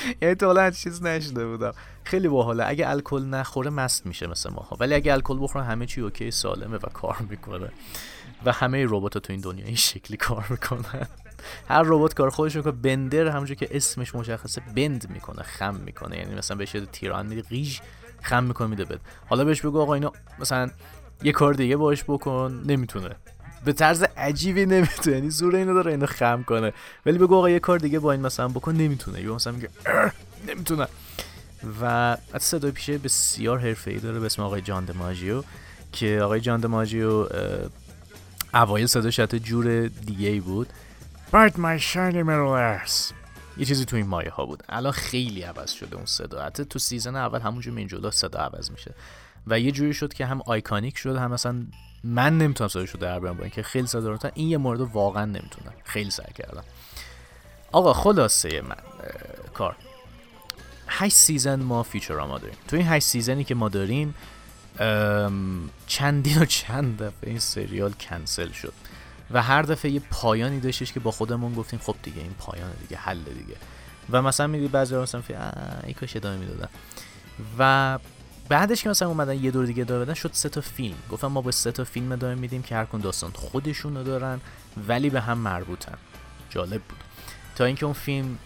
یعنی 0.22 0.34
تو 0.34 0.70
چیز 0.70 1.02
نشده 1.02 1.46
بودم. 1.46 1.72
خیلی 2.04 2.28
باحاله. 2.28 2.64
اگه 2.66 2.90
الکل 2.90 3.22
نخوره 3.24 3.70
مست 3.70 4.06
میشه 4.06 4.26
مثل 4.26 4.50
ماها. 4.50 4.76
ولی 4.80 4.94
اگه 4.94 5.12
الکل 5.12 5.38
بخوره 5.42 5.64
همه 5.64 5.86
چی 5.86 6.00
اوکی 6.00 6.30
سالمه 6.30 6.76
و 6.76 6.88
کار 6.92 7.16
می‌کنه. 7.30 7.70
و 8.44 8.52
همه 8.52 8.86
ربات 8.88 9.18
تو 9.18 9.32
این 9.32 9.40
دنیا 9.40 9.64
این 9.64 9.76
شکلی 9.76 10.16
کار 10.16 10.46
می‌کنن. 10.50 11.08
هر 11.68 11.82
ربات 11.82 12.14
کار 12.14 12.30
خودش 12.30 12.56
می‌کنه. 12.56 12.72
بندر 12.72 13.26
همونجور 13.28 13.56
که 13.56 13.68
اسمش 13.70 14.14
مشخصه 14.14 14.62
بند 14.76 15.10
می‌کنه 15.10 15.42
خم 15.42 15.74
می‌کنه. 15.74 16.18
یعنی 16.18 16.34
مثلا 16.34 16.56
بهش 16.56 16.76
تیران 16.92 17.26
میده 17.26 17.42
قیش 17.42 17.80
خم 18.22 18.44
می‌کنه 18.44 18.66
میده 18.68 18.84
بد. 18.84 19.00
حالا 19.28 19.44
بهش 19.44 19.60
بگو 19.60 19.80
آقا 19.80 19.94
اینو 19.94 20.10
مثلا 20.38 20.70
یه 21.22 21.32
کار 21.32 21.54
دیگه 21.54 21.76
باش 21.76 22.04
بکن. 22.04 22.62
نمی‌تونه. 22.66 23.16
به 23.64 23.72
طرز 23.72 24.02
عجیبی 24.02 24.66
نمی‌تونه 24.66 25.16
یعنی 25.16 25.30
زور 25.30 25.56
اینو 25.56 25.74
داره 25.74 25.90
اینو 25.90 26.06
خم 26.06 26.42
کنه. 26.42 26.72
ولی 27.06 27.18
بگو 27.18 27.36
آقا 27.36 27.50
یه 27.50 27.58
کار 27.58 27.78
دیگه 27.78 27.98
با 27.98 28.12
این 28.12 28.20
مثلا 28.20 28.48
بکن 28.48 28.72
نمی‌تونه. 28.74 29.20
یا 29.20 29.34
مثلا 29.34 29.52
میگه 29.52 29.68
نمی‌تونه. 30.48 30.86
و 31.82 31.84
از 32.32 32.42
صدای 32.42 32.70
پیشه 32.70 32.98
بسیار 32.98 33.58
حرفه‌ای 33.58 33.98
داره 33.98 34.20
به 34.20 34.26
اسم 34.26 34.42
آقای 34.42 34.60
جان 34.60 34.84
دماجیو 34.84 35.42
که 35.92 36.20
آقای 36.22 36.40
جان 36.40 36.60
دماجیو 36.60 37.26
اوایل 38.54 38.86
صداش 38.86 39.20
حتی 39.20 39.38
جور 39.38 39.86
دیگه 39.86 40.28
ای 40.28 40.40
بود. 40.40 40.68
Bite 41.32 41.54
my 41.54 41.82
shiny 41.92 42.24
metal 42.26 42.80
یه 43.56 43.66
چیزی 43.66 43.84
تو 43.84 43.96
این 43.96 44.06
مایه 44.06 44.30
ها 44.30 44.46
بود. 44.46 44.62
الان 44.68 44.92
خیلی 44.92 45.42
عوض 45.42 45.70
شده 45.70 45.96
اون 45.96 46.06
صدا. 46.06 46.42
حتی 46.42 46.64
تو 46.64 46.78
season 46.78 47.16
اول 47.16 47.40
همونجور 47.40 47.74
من 47.74 47.86
جلو 47.86 48.10
صدا 48.10 48.38
عوض 48.38 48.70
میشه. 48.70 48.94
و 49.46 49.60
یه 49.60 49.72
جوری 49.72 49.94
شد 49.94 50.12
که 50.12 50.26
هم 50.26 50.42
iconic 50.46 50.98
شد 50.98 51.16
هم 51.16 51.30
مثلا 51.30 51.62
من 52.04 52.38
نمی‌تونم 52.38 52.68
صداشو 52.68 52.98
در 52.98 53.20
بیارم 53.20 53.36
با 53.36 53.42
اینکه 53.42 53.62
خیلی 53.62 53.86
صدا 53.86 54.18
این 54.34 54.48
یه 54.48 54.56
مورد 54.56 54.80
واقعا 54.80 55.24
نمی‌تونم. 55.24 55.72
خیلی 55.84 56.10
سعی 56.10 56.32
کردم. 56.34 56.64
آقا 57.72 57.92
خلاصه 57.92 58.60
من 58.60 58.76
کار. 59.54 59.76
8 60.88 61.16
season 61.16 61.60
ما 61.60 61.82
فیوچراما 61.82 62.14
داریم. 62.14 62.56
تو 62.68 62.76
این 62.76 62.86
8 62.86 63.06
season 63.06 63.39
ی 63.39 63.44
که 63.44 63.54
ما 63.54 63.68
داریم 63.68 64.14
چندین 65.86 66.38
و 66.42 66.44
چند 66.44 67.02
دفعه 67.02 67.30
این 67.30 67.38
سریال 67.38 67.92
کنسل 67.92 68.52
شد. 68.52 68.72
و 69.30 69.42
هر 69.42 69.62
دفعه 69.62 69.90
یه 69.90 70.00
پایانی 70.10 70.60
داشتش 70.60 70.92
که 70.92 71.00
با 71.00 71.10
خودمون 71.10 71.54
گفتیم 71.54 71.78
خب 71.78 71.96
دیگه 72.02 72.20
این 72.20 72.34
پایان 72.38 72.72
دیگه 72.80 72.96
حل 72.96 73.22
دیگه. 73.22 73.56
و 74.10 74.22
مثلا 74.22 74.46
میدی 74.46 74.68
بعضی 74.68 74.96
مثلا 74.96 75.20
فی 75.20 75.34
ای 75.84 75.94
کاش 75.94 76.16
ادامه 76.16 76.36
می‌دادن. 76.36 76.68
و 77.58 77.98
بعدش 78.50 78.82
که 78.82 78.88
مثلا 78.88 79.08
اومدن 79.08 79.44
یه 79.44 79.50
دور 79.50 79.66
دیگه 79.66 79.84
دادن 79.84 80.14
شد 80.14 80.30
سه 80.32 80.48
تا 80.48 80.60
فیلم. 80.60 80.96
گفتم 81.10 81.26
ما 81.26 81.40
با 81.40 81.50
سه 81.50 81.72
تا 81.72 81.84
فیلم 81.84 82.12
ادامه 82.12 82.34
میدیم 82.34 82.62
که 82.62 82.74
هر 82.74 82.84
کن 82.84 82.98
داستان 82.98 83.30
خودشون 83.30 83.96
رو 83.96 84.02
دارن 84.02 84.40
ولی 84.88 85.10
به 85.10 85.20
هم 85.20 85.38
مربوطن. 85.38 85.98
جالب 86.50 86.82
بود. 86.82 86.98
تا 87.56 87.64
اینکه 87.64 87.84
اون 87.84 87.94
فیلم 87.94 88.38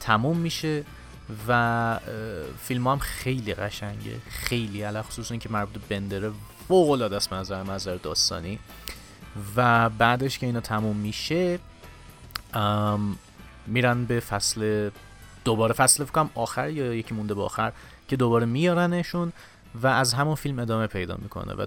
تموم 0.00 0.36
میشه 0.36 0.84
و 1.48 2.00
فیلم 2.62 2.88
هم 2.88 2.98
خیلی 2.98 3.54
قشنگه. 3.54 4.16
خیلی 4.28 4.82
علا 4.82 5.02
خصوص 5.02 5.32
که 5.32 5.48
مربوط 5.48 5.82
بندره 5.88 6.32
فوق 6.68 6.90
العاده 6.90 7.16
است 7.16 7.32
نظر 7.32 7.96
داستانی. 7.96 8.58
و 9.56 9.88
بعدش 9.88 10.38
که 10.38 10.46
اینا 10.46 10.60
تموم 10.60 10.96
میشه 10.96 11.58
میرن 13.66 14.04
به 14.04 14.20
فصل 14.20 14.90
دوباره 15.44 15.74
فصل 15.74 16.04
فکرم 16.04 16.30
آخر 16.34 16.70
یا 16.70 16.94
یکی 16.94 17.14
مونده 17.14 17.34
به 17.34 17.42
آخر 17.42 17.72
که 18.08 18.16
دوباره 18.16 18.46
میارنشون 18.46 19.32
و 19.82 19.86
از 19.86 20.14
همون 20.14 20.34
فیلم 20.34 20.58
ادامه 20.58 20.86
پیدا 20.86 21.16
می‌کنه 21.22 21.52
و 21.52 21.66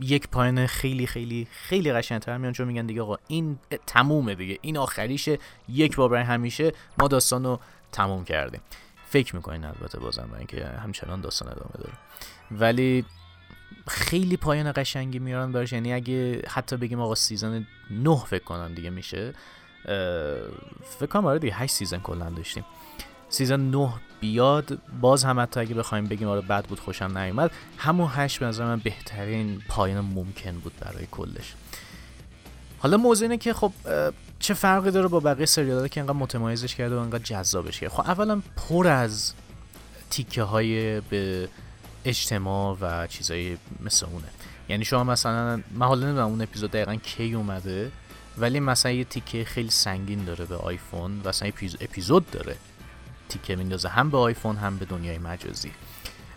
یک 0.00 0.28
پایان 0.28 0.66
خیلی 0.66 1.06
خیلی 1.06 1.46
خیلی 1.50 1.92
قشنگتر 1.92 2.36
میان 2.36 2.52
چون 2.52 2.68
میگن 2.68 2.86
دیگه 2.86 3.02
آقا 3.02 3.16
این 3.28 3.58
تمومه 3.86 4.34
دیگه 4.34 4.58
این 4.60 4.78
آخریشه 4.78 5.38
یک 5.68 5.96
بار 5.96 6.16
همیشه 6.16 6.72
ما 6.98 7.08
داستان 7.08 7.44
رو 7.44 7.60
تموم 7.92 8.24
کردیم. 8.24 8.60
فکر 9.08 9.36
می‌کنین 9.36 9.64
البته 9.64 10.00
بازم 10.00 10.28
اینکه 10.38 10.66
همچنان 10.66 11.20
داستان 11.20 11.48
ادامه 11.48 11.70
داره. 11.78 11.92
ولی 12.50 13.04
خیلی 13.88 14.36
پایان 14.36 14.72
قشنگی 14.76 15.18
میارن 15.18 15.52
براش 15.52 15.72
یعنی 15.72 15.92
اگه 15.92 16.42
حتی 16.48 16.76
بگیم 16.76 17.00
آقا 17.00 17.14
season 17.14 17.66
9 17.90 18.16
فکر 18.16 18.44
کنم 18.44 18.74
دیگه 18.74 18.90
میشه 18.90 19.34
فکر 20.98 21.06
کنم 21.10 21.26
آره 21.26 21.38
دیگه 21.38 21.54
8 21.54 21.72
season 21.72 21.98
کلا 21.98 22.30
داشتیم. 22.30 22.64
season 23.28 23.60
9 23.60 23.88
بیاد 24.20 24.78
باز 25.00 25.24
هم 25.24 25.40
حتی 25.40 25.60
اگه 25.60 25.74
بخوایم 25.74 26.06
بگیم 26.06 26.28
آره 26.28 26.40
بد 26.40 26.64
بود 26.64 26.80
خوشم 26.80 27.18
نیومد. 27.18 27.50
همون 27.78 28.08
8 28.12 28.38
به 28.38 28.46
نظر 28.46 28.64
من 28.64 28.78
بهترین 28.78 29.62
پایان 29.68 30.04
ممکن 30.04 30.52
بود 30.52 30.72
برای 30.80 31.06
کلش. 31.10 31.54
حالا 32.78 32.96
موضوع 32.96 33.24
اینه 33.24 33.36
که 33.36 33.52
خب 33.52 33.72
چه 34.38 34.54
فرقی 34.54 34.90
داره 34.90 35.08
با 35.08 35.20
بقیه 35.20 35.46
سریال 35.46 35.88
که 35.88 36.00
انقدر 36.00 36.16
متمایزش 36.16 36.74
کرده 36.74 36.96
و 36.96 36.98
انقدر 36.98 37.22
جذابش 37.22 37.80
کرده؟ 37.80 37.94
خب 37.94 38.00
اولا 38.00 38.42
پر 38.56 38.86
از 38.86 39.32
تیکه 40.10 40.42
های 40.42 41.00
به 41.00 41.48
اجتماع 42.04 42.76
و 42.80 43.06
چیزایی 43.06 43.58
مثل 43.80 44.06
اونه. 44.06 44.28
یعنی 44.68 44.84
شما 44.84 45.04
مثلا 45.04 45.62
من 45.74 45.86
حالا 45.86 46.24
اون 46.24 46.42
اپیزود 46.42 46.70
دقیقا 46.70 46.94
کی 46.94 47.34
اومده؟ 47.34 47.92
ولی 48.38 48.60
مثلا 48.60 48.92
یه 48.92 49.04
تیکه 49.04 49.44
خیلی 49.44 49.70
سنگین 49.70 50.24
داره 50.24 50.44
به 50.44 50.56
آیفون 50.56 51.20
و 51.24 51.28
مثلا 51.28 51.48
اپیزود 51.80 52.30
داره. 52.30 52.56
تیکه 53.28 53.56
میندازه 53.56 53.88
هم 53.88 54.10
به 54.10 54.18
آیفون 54.18 54.56
هم 54.56 54.78
به 54.78 54.84
دنیای 54.84 55.18
مجازی. 55.18 55.70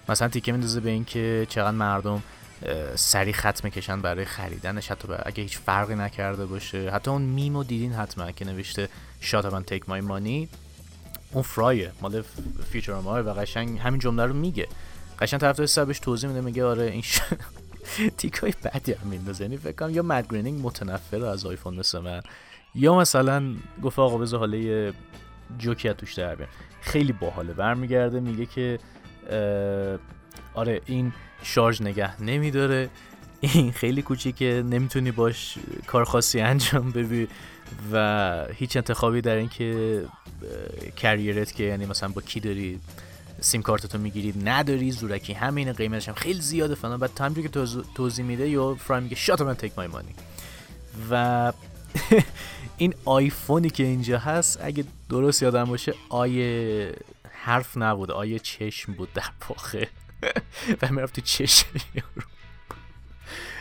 مثلا 0.09 0.27
تیکه 0.27 0.51
میندازه 0.51 0.79
به 0.79 0.89
اینکه 0.89 1.47
چقدر 1.49 1.77
مردم 1.77 2.23
سری 2.95 3.33
خط 3.33 3.63
می‌کشن 3.63 4.01
برای 4.01 4.25
خریدنش. 4.25 4.91
حتی 4.91 5.07
اگه 5.25 5.43
هیچ 5.43 5.57
فرقی 5.57 5.95
نکرده 5.95 6.45
باشه. 6.45 6.91
حتی 6.91 7.11
اون 7.11 7.21
میمو 7.21 7.63
دیدین 7.63 7.93
حتما 7.93 8.31
که 8.31 8.45
نوشته 8.45 8.89
شات 9.19 9.45
من 9.45 9.63
تیک 9.63 9.89
مای 9.89 10.01
مانی 10.01 10.49
اون 11.31 11.43
فرایه 11.43 11.91
مال 12.01 12.23
فیچر 12.71 12.91
و 12.91 13.33
قشنگ 13.33 13.79
همین 13.79 13.99
جمله 13.99 14.25
رو 14.25 14.33
میگه. 14.33 14.67
قشنگ 15.19 15.39
طرف 15.39 15.65
سبش 15.65 15.99
توضیح 15.99 16.29
میده 16.29 16.41
میگه 16.41 16.65
آره 16.65 16.83
این. 16.83 17.03
تیکای 18.17 18.53
بعدی 18.63 18.93
هم 18.93 19.07
میندازه. 19.07 19.43
یعنی 19.43 19.57
فکر 19.57 19.71
کنم 19.71 19.89
یا 19.89 20.03
مد 20.03 20.27
گرینینگ 20.29 20.65
از 21.23 21.45
آیفون 21.45 21.75
مثل 21.75 21.99
من 21.99 22.21
یا 22.75 22.95
مثلا 22.95 23.55
گفت 23.83 23.99
آقا 23.99 24.17
بذار 24.17 24.39
حاله 24.39 24.93
جوکی 25.57 25.93
توش 25.93 26.13
در 26.13 26.37
خیلی 26.81 27.11
باحاله. 27.11 27.53
برمیگرده 27.53 28.19
میگه 28.19 28.45
که 28.45 28.79
آره 30.53 30.81
این 30.85 31.13
شارژ 31.43 31.81
نگه 31.81 32.21
نمیداره. 32.21 32.89
این 33.41 33.71
خیلی 33.71 34.01
کوچیکه 34.01 34.63
نمی‌تونی 34.69 35.11
باش 35.11 35.57
کار 35.87 36.03
خاصی 36.03 36.39
انجام 36.39 36.91
بدی 36.91 37.27
و 37.91 38.45
هیچ 38.53 38.77
انتخابی 38.77 39.21
در 39.21 39.35
این 39.35 39.49
که 39.49 40.03
کریرت 40.97 41.55
که 41.55 41.63
یعنی 41.63 41.85
مثلا 41.85 42.09
با 42.09 42.21
کی 42.21 42.39
داری 42.39 42.79
سیم 43.41 43.61
کارتتو 43.61 43.97
می‌گیری 43.97 44.33
نداری 44.43 44.91
زورکی 44.91 45.33
همینه 45.33 45.73
قیمتش 45.73 46.07
هم 46.07 46.15
خیلی 46.15 46.41
زیاده 46.41 46.75
فلان. 46.75 46.99
بعد 46.99 47.13
تا 47.13 47.29
که 47.29 47.49
توضیح 47.95 48.25
میده 48.25 48.49
یا 48.49 48.75
فرای 48.75 49.01
میگه 49.01 49.15
شات 49.15 49.41
من 49.41 49.53
تیک 49.53 49.71
مای 49.77 49.87
مانی 49.87 50.15
و 51.11 51.53
این 52.77 52.93
آیفونی 53.05 53.69
که 53.69 53.83
اینجا 53.83 54.17
هست 54.17 54.59
اگه 54.61 54.83
درست 55.09 55.43
یادم 55.43 55.65
باشه 55.65 55.93
آیه 56.09 56.93
حرف 57.31 57.77
نبود 57.77 58.11
آیه 58.11 58.39
چشم 58.39 58.93
بود 58.93 59.13
در 59.13 59.29
واقع 59.49 59.87
و 60.81 60.87
می‌رفت 60.91 61.15
تو 61.15 61.21
چشم 61.21 61.67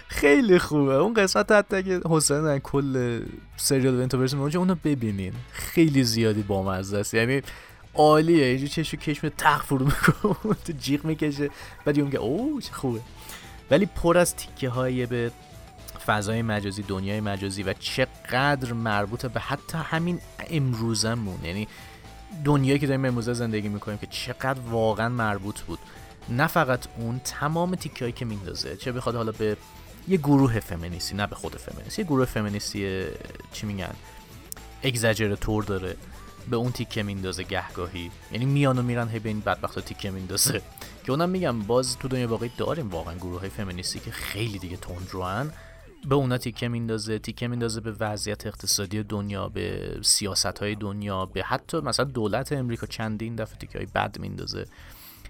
خیلی 0.08 0.58
خوبه. 0.58 0.94
اون 0.94 1.14
قسمت 1.14 1.52
حتی 1.52 1.82
که 1.82 2.00
حسین 2.10 2.58
کل 2.58 3.20
سریال 3.56 3.94
ونتو 3.94 4.18
برسیم 4.18 4.40
اونجا 4.40 4.60
اونو 4.60 4.74
ببینین. 4.84 5.32
خیلی 5.52 6.04
زیادی 6.04 6.42
بامزه 6.42 6.98
است. 6.98 7.14
یعنی 7.14 7.42
عالیه. 7.98 8.44
اینجا 8.44 8.66
چشم 8.66 8.96
کشم 8.96 9.28
تق 9.28 9.62
فرو 9.62 9.84
می‌کنه. 9.84 10.54
تو 10.64 10.72
جیغ 10.72 11.04
می‌کشه. 11.04 11.50
بعد 11.84 11.96
میگه 12.00 12.18
اوه 12.18 12.62
چه 12.62 12.72
خوبه. 12.72 13.00
ولی 13.70 13.86
پر 13.86 14.18
از 14.18 14.36
تیکه 14.36 14.68
های 14.68 15.06
به 15.06 15.30
فضای 16.06 16.42
مجازی 16.42 16.82
دنیای 16.82 17.20
مجازی 17.20 17.62
و 17.62 17.72
چقدر 17.72 18.72
مربوط 18.72 19.26
به 19.26 19.40
حتی 19.40 19.78
همین 19.78 20.20
امروزمون. 20.50 21.44
یعنی 21.44 21.68
دنیایی 22.44 22.78
که 22.78 22.86
داریم 22.86 23.04
امروزه 23.04 23.32
زندگی 23.34 23.68
می‌کنیم 23.68 23.98
که 23.98 24.06
چقدر 24.06 24.60
واقعا 24.60 25.08
مربوط 25.08 25.60
بود. 25.60 25.78
نه 26.28 26.46
فقط 26.46 26.86
اون 26.98 27.20
تمام 27.24 27.74
تیکهایی 27.74 28.12
که 28.12 28.24
میندازه. 28.24 28.76
چه 28.76 28.92
بخواد 28.92 29.14
حالا 29.14 29.32
به 29.32 29.56
یه 30.08 30.16
گروه 30.16 30.60
فمینیستی 30.60 31.16
نه 31.16 31.26
به 31.26 31.34
خود 31.34 31.56
فمینیستی 31.56 32.02
یه 32.02 32.08
گروه 32.08 32.24
فمینیستی 32.24 33.04
چی 33.52 33.66
میگن؟ 33.66 33.94
اگزاجراتور 34.82 35.64
داره. 35.64 35.96
به 36.50 36.56
اون 36.56 36.72
تیکه 36.72 37.02
میندازه 37.02 37.42
گهگاهی. 37.42 38.10
یعنی 38.32 38.44
میانو 38.44 38.82
میرن 38.82 39.08
هی 39.08 39.18
به 39.18 39.28
این 39.28 39.42
تیکه 39.86 40.10
میندازه. 40.10 40.62
که 41.04 41.12
اونم 41.12 41.28
میگم 41.28 41.62
باز 41.62 41.98
تو 41.98 42.08
دنیا 42.08 42.28
واقعی 42.28 42.50
داریم 42.56 42.90
واقعا 42.90 43.14
گروه 43.14 43.40
های 43.40 43.48
فمینیستی 43.48 44.00
که 44.00 44.10
خیلی 44.10 44.58
دیگه 44.58 44.76
تندروان. 44.76 45.52
به 46.08 46.14
اونا 46.14 46.38
تیکه 46.38 46.68
میندازه 46.68 47.18
تیکه 47.18 47.48
میندازه 47.48 47.80
به 47.80 47.92
وضعیت 47.92 48.46
اقتصادی 48.46 49.02
دنیا 49.02 49.48
به 49.48 49.96
سیاست 50.02 50.58
های 50.58 50.74
دنیا 50.74 51.26
به 51.26 51.42
حتی 51.42 51.80
مثلا 51.80 52.04
دولت 52.04 52.52
امریکا 52.52 52.86
چندین 52.86 53.36
دفعه 53.36 53.58
تیکه 53.58 53.78
های 53.78 53.86
بد 53.94 54.18
میندازه. 54.18 54.66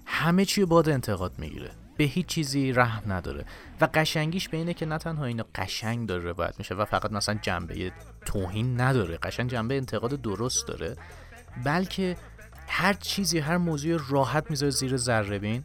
همه 0.05 0.45
چی 0.45 0.65
باد 0.65 0.89
انتقاد 0.89 1.39
می‌گیره. 1.39 1.71
به 1.99 2.05
هیچ 2.05 2.27
چیزی 2.27 2.73
رحم 2.73 3.13
نداره. 3.13 3.45
و 3.81 3.89
قشنگیش 3.95 4.49
به 4.49 4.57
اینه 4.57 4.75
که 4.75 4.87
نه 4.87 4.99
تنها 4.99 5.25
اینا 5.25 5.45
قشنگ 5.55 6.09
داره 6.09 6.23
روایت 6.23 6.55
میشه 6.59 6.75
و 6.75 6.85
فقط 6.85 7.13
مثلا 7.13 7.39
جنبه 7.43 7.93
توهین 8.27 8.81
نداره 8.81 9.17
قشنگ 9.17 9.51
جنبه 9.51 9.77
انتقاد 9.77 10.23
درست 10.23 10.67
داره 10.67 10.97
بلکه 11.65 12.17
هر 12.69 12.93
چیزی 12.93 13.39
هر 13.39 13.57
موضوع 13.57 14.01
راحت 14.09 14.51
می‌ذاره 14.51 14.71
زیر 14.71 14.97
ذره. 14.97 15.39
بین 15.39 15.65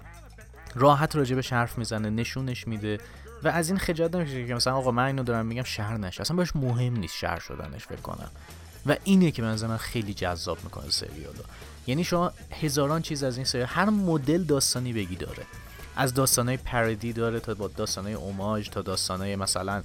راحت 0.75 1.15
راجبش 1.15 1.53
حرف 1.53 1.77
می‌زنه 1.77 2.09
نشونش 2.09 2.67
میده 2.67 2.97
و 3.43 3.47
از 3.47 3.69
این 3.69 3.79
خجالت 3.79 4.15
نمیشه 4.15 4.47
که 4.47 4.55
مثلا 4.55 4.75
آقا 4.75 4.91
من 4.91 5.05
اینو 5.05 5.23
دارم 5.23 5.45
میگم 5.45 5.63
شهر 5.63 5.97
نشه. 5.97 6.21
اصلا 6.21 6.37
باش 6.37 6.55
مهم 6.55 6.95
نیست 6.95 7.15
شهر 7.15 7.39
شدنش 7.39 7.85
فکر 7.85 8.01
کنم. 8.01 8.31
و 8.85 8.95
اینه 9.03 9.31
که 9.31 9.41
من 9.41 9.67
من 9.67 9.77
خیلی 9.77 10.13
جذاب 10.13 10.57
می‌کنه 10.63 10.89
سریالو. 10.89 11.43
یعنی 11.87 12.03
شما 12.03 12.31
هزاران 12.61 13.01
چیز 13.01 13.23
از 13.23 13.37
این 13.37 13.45
سریال 13.45 13.67
هر 13.67 13.89
مدل 13.89 14.43
داستانی 14.43 14.93
بگی 14.93 15.15
داره. 15.15 15.43
از 15.95 16.13
داستانهای 16.13 16.57
پردی 16.57 17.13
داره 17.13 17.39
تا 17.39 17.53
با 17.53 17.67
داستانهای 17.67 18.13
اوماج 18.13 18.69
تا 18.69 18.81
داستانهای 18.81 19.35
مثلا 19.35 19.83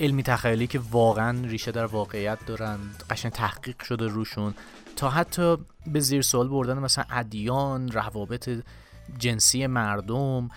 علمی 0.00 0.22
تخیلی 0.22 0.66
که 0.66 0.80
واقعا 0.90 1.46
ریشه 1.46 1.72
در 1.72 1.86
واقعیت 1.86 2.38
دارن 2.46 2.78
قشنگ 3.10 3.32
تحقیق 3.32 3.82
شده 3.82 4.06
روشون. 4.06 4.54
تا 4.96 5.10
حتی 5.10 5.56
به 5.86 6.00
زیر 6.00 6.22
سوال 6.22 6.48
بردن 6.48 6.78
مثلا 6.78 7.04
ادیان 7.10 7.92
روابط 7.92 8.50
جنسی 9.18 9.66
مردم 9.66 10.50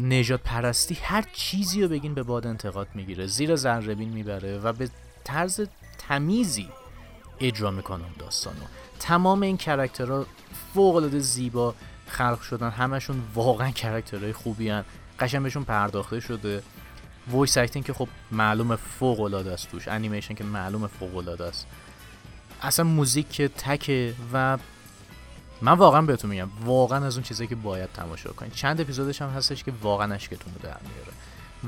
نژادپرستی 0.00 0.94
هر 0.94 1.24
چیزی 1.32 1.82
رو 1.82 1.88
بگین 1.88 2.14
به 2.14 2.22
باد 2.22 2.46
انتقاد 2.46 2.88
می‌گیره. 2.94 3.26
زیر 3.26 3.56
ذره‌بین 3.56 4.08
می‌بره 4.08 4.58
و 4.58 4.72
به 4.72 4.90
طرز 5.24 5.60
تمیزی 5.98 6.68
اجرا 7.40 7.70
می‌کنه 7.70 8.04
داستانو. 8.18 8.64
تمام 9.00 9.42
این 9.42 9.56
character 9.56 10.19
ها 10.19 10.26
فوق 10.74 10.96
العاده 10.96 11.18
زیبا. 11.18 11.74
خلق 12.10 12.40
شدن 12.40 12.70
همشون 12.70 13.22
واقعا 13.34 13.70
character 13.70 14.21
های 14.21 14.32
خوبی 14.32 14.68
هن. 14.68 14.84
قشنگ 15.20 15.42
بهشون 15.42 15.64
پرداخته 15.64 16.20
شده. 16.20 16.62
voice 17.30 17.58
acting 17.58 17.84
که 17.84 17.92
خب 17.92 18.08
معلوم 18.30 18.76
فوق 18.76 19.20
العاده 19.20 19.52
است 19.52 19.70
توش. 19.70 19.88
انیمیشن 19.88 20.34
که 20.34 20.44
معلوم 20.44 20.86
فوق 20.86 21.16
العاده 21.16 21.44
است. 21.44 21.66
اصلا 22.62 22.84
موزیک 22.84 23.30
که 23.30 23.48
تکه 23.48 24.14
و 24.32 24.58
من 25.62 25.72
واقعا 25.72 26.02
بهتون 26.02 26.30
میگم 26.30 26.48
واقعا 26.64 27.06
از 27.06 27.16
اون 27.16 27.22
چیزایی 27.22 27.48
که 27.48 27.54
باید 27.54 27.92
تماشا 27.92 28.32
کنید. 28.32 28.52
چند 28.52 28.80
اپیزودش 28.80 29.22
هم 29.22 29.28
هستش 29.28 29.64
که 29.64 29.72
واقعا 29.82 30.14
اشکتون 30.14 30.52
رو 30.54 30.60
در 30.62 30.76
میاره. 30.82 31.12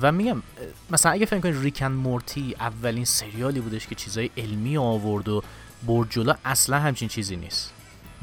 و 0.01 0.13
میگم 0.13 0.43
مثلا 0.91 1.13
اگه 1.13 1.27
فکر 1.27 1.41
کنید 1.41 1.63
ریکن 1.63 1.93
مورتی 1.93 2.57
اولین 2.61 3.05
سریالی 3.05 3.61
بودش 3.61 3.87
که 3.87 3.95
چیزای 3.95 4.31
علمی 4.37 4.77
آورد 4.77 5.29
و 5.29 5.43
برد 5.87 6.11
جلو 6.11 6.35
اصلا 6.45 6.81
همچین 6.81 7.09
چیزی 7.09 7.37
نیست. 7.37 7.73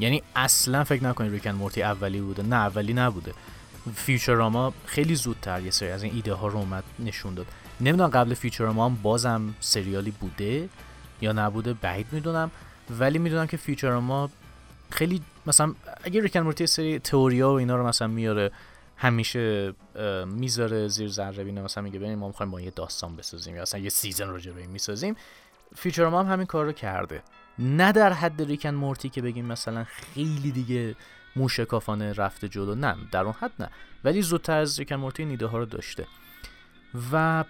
یعنی 0.00 0.22
اصلا 0.36 0.84
فکر 0.84 1.04
نکنید 1.04 1.32
ریکن 1.32 1.50
مورتی 1.50 1.82
اولی 1.82 2.20
بوده. 2.20 2.42
نه 2.42 2.56
اولی 2.56 2.92
نبوده. 2.92 3.34
فیوچراما 3.94 4.74
خیلی 4.86 5.14
زودتر 5.14 5.60
یه 5.60 5.70
سری 5.70 5.88
از 5.88 6.02
این 6.02 6.14
ایده 6.14 6.34
ها 6.34 6.48
رو 6.48 6.58
اومد 6.58 6.84
نشون 6.98 7.34
داد. 7.34 7.46
نمی‌دونم 7.80 8.10
قبل 8.10 8.34
فیوچراما 8.34 8.86
هم 8.86 8.98
بازم 9.02 9.54
سریالی 9.60 10.10
بوده 10.10 10.68
یا 11.20 11.32
نبوده 11.32 11.74
بعید 11.74 12.06
می‌دونم. 12.12 12.50
ولی 12.90 13.18
می‌دونم 13.18 13.46
که 13.46 13.56
فیوچراما 13.56 14.30
خیلی 14.90 15.22
مثلا 15.46 15.74
اگه 16.04 16.20
ریک 16.20 16.33
اند 16.33 16.40
مورتی 16.40 16.66
سری 16.66 16.98
تئوریا 16.98 17.50
و 17.50 17.54
اینا 17.54 17.76
رو 17.76 17.86
مثلا 17.86 18.08
میاره 18.08 18.50
همیشه 18.96 19.74
می‌ذاره 20.26 20.88
زیر 20.88 21.08
ذره 21.08 21.44
بینه 21.44 21.62
مثلا 21.62 21.82
میگه 21.82 21.98
ببین 21.98 22.14
ما 22.14 22.26
می‌خوایم 22.26 22.52
با 22.52 22.60
یه 22.60 22.70
داستان 22.70 23.16
بسازیم 23.16 23.56
یا 23.56 23.62
اصلا 23.62 23.80
یه 23.80 23.88
season 23.88 24.32
به 24.32 24.60
این 24.60 24.70
می‌سازیم. 24.70 25.16
فیوچراما 25.76 26.20
هم 26.20 26.32
همین 26.32 26.46
کار 26.46 26.64
رو 26.64 26.72
کرده. 26.72 27.22
نه 27.60 27.92
در 27.92 28.12
حد 28.12 28.42
ریک 28.42 28.63
اند 28.63 28.74
مورتی 28.74 29.08
که 29.08 29.22
بگیم 29.22 29.44
مثلا 29.44 29.84
خیلی 29.84 30.50
دیگه 30.50 30.96
موشکافانه 31.36 32.12
رفته 32.12 32.48
جلو. 32.48 32.74
نه 32.74 32.96
در 33.12 33.20
اون 33.20 33.34
حد 33.40 33.52
نه. 33.58 33.70
ولی 34.04 34.22
زودتر 34.22 34.56
از 34.56 34.78
ریک 34.78 34.89
اند 34.89 34.94
مورتی 34.94 35.24
این 35.24 35.33
ایده 35.33 35.46
ها 35.46 35.58
رو 35.58 35.64
داشته. 35.64 36.06
و 37.12 37.44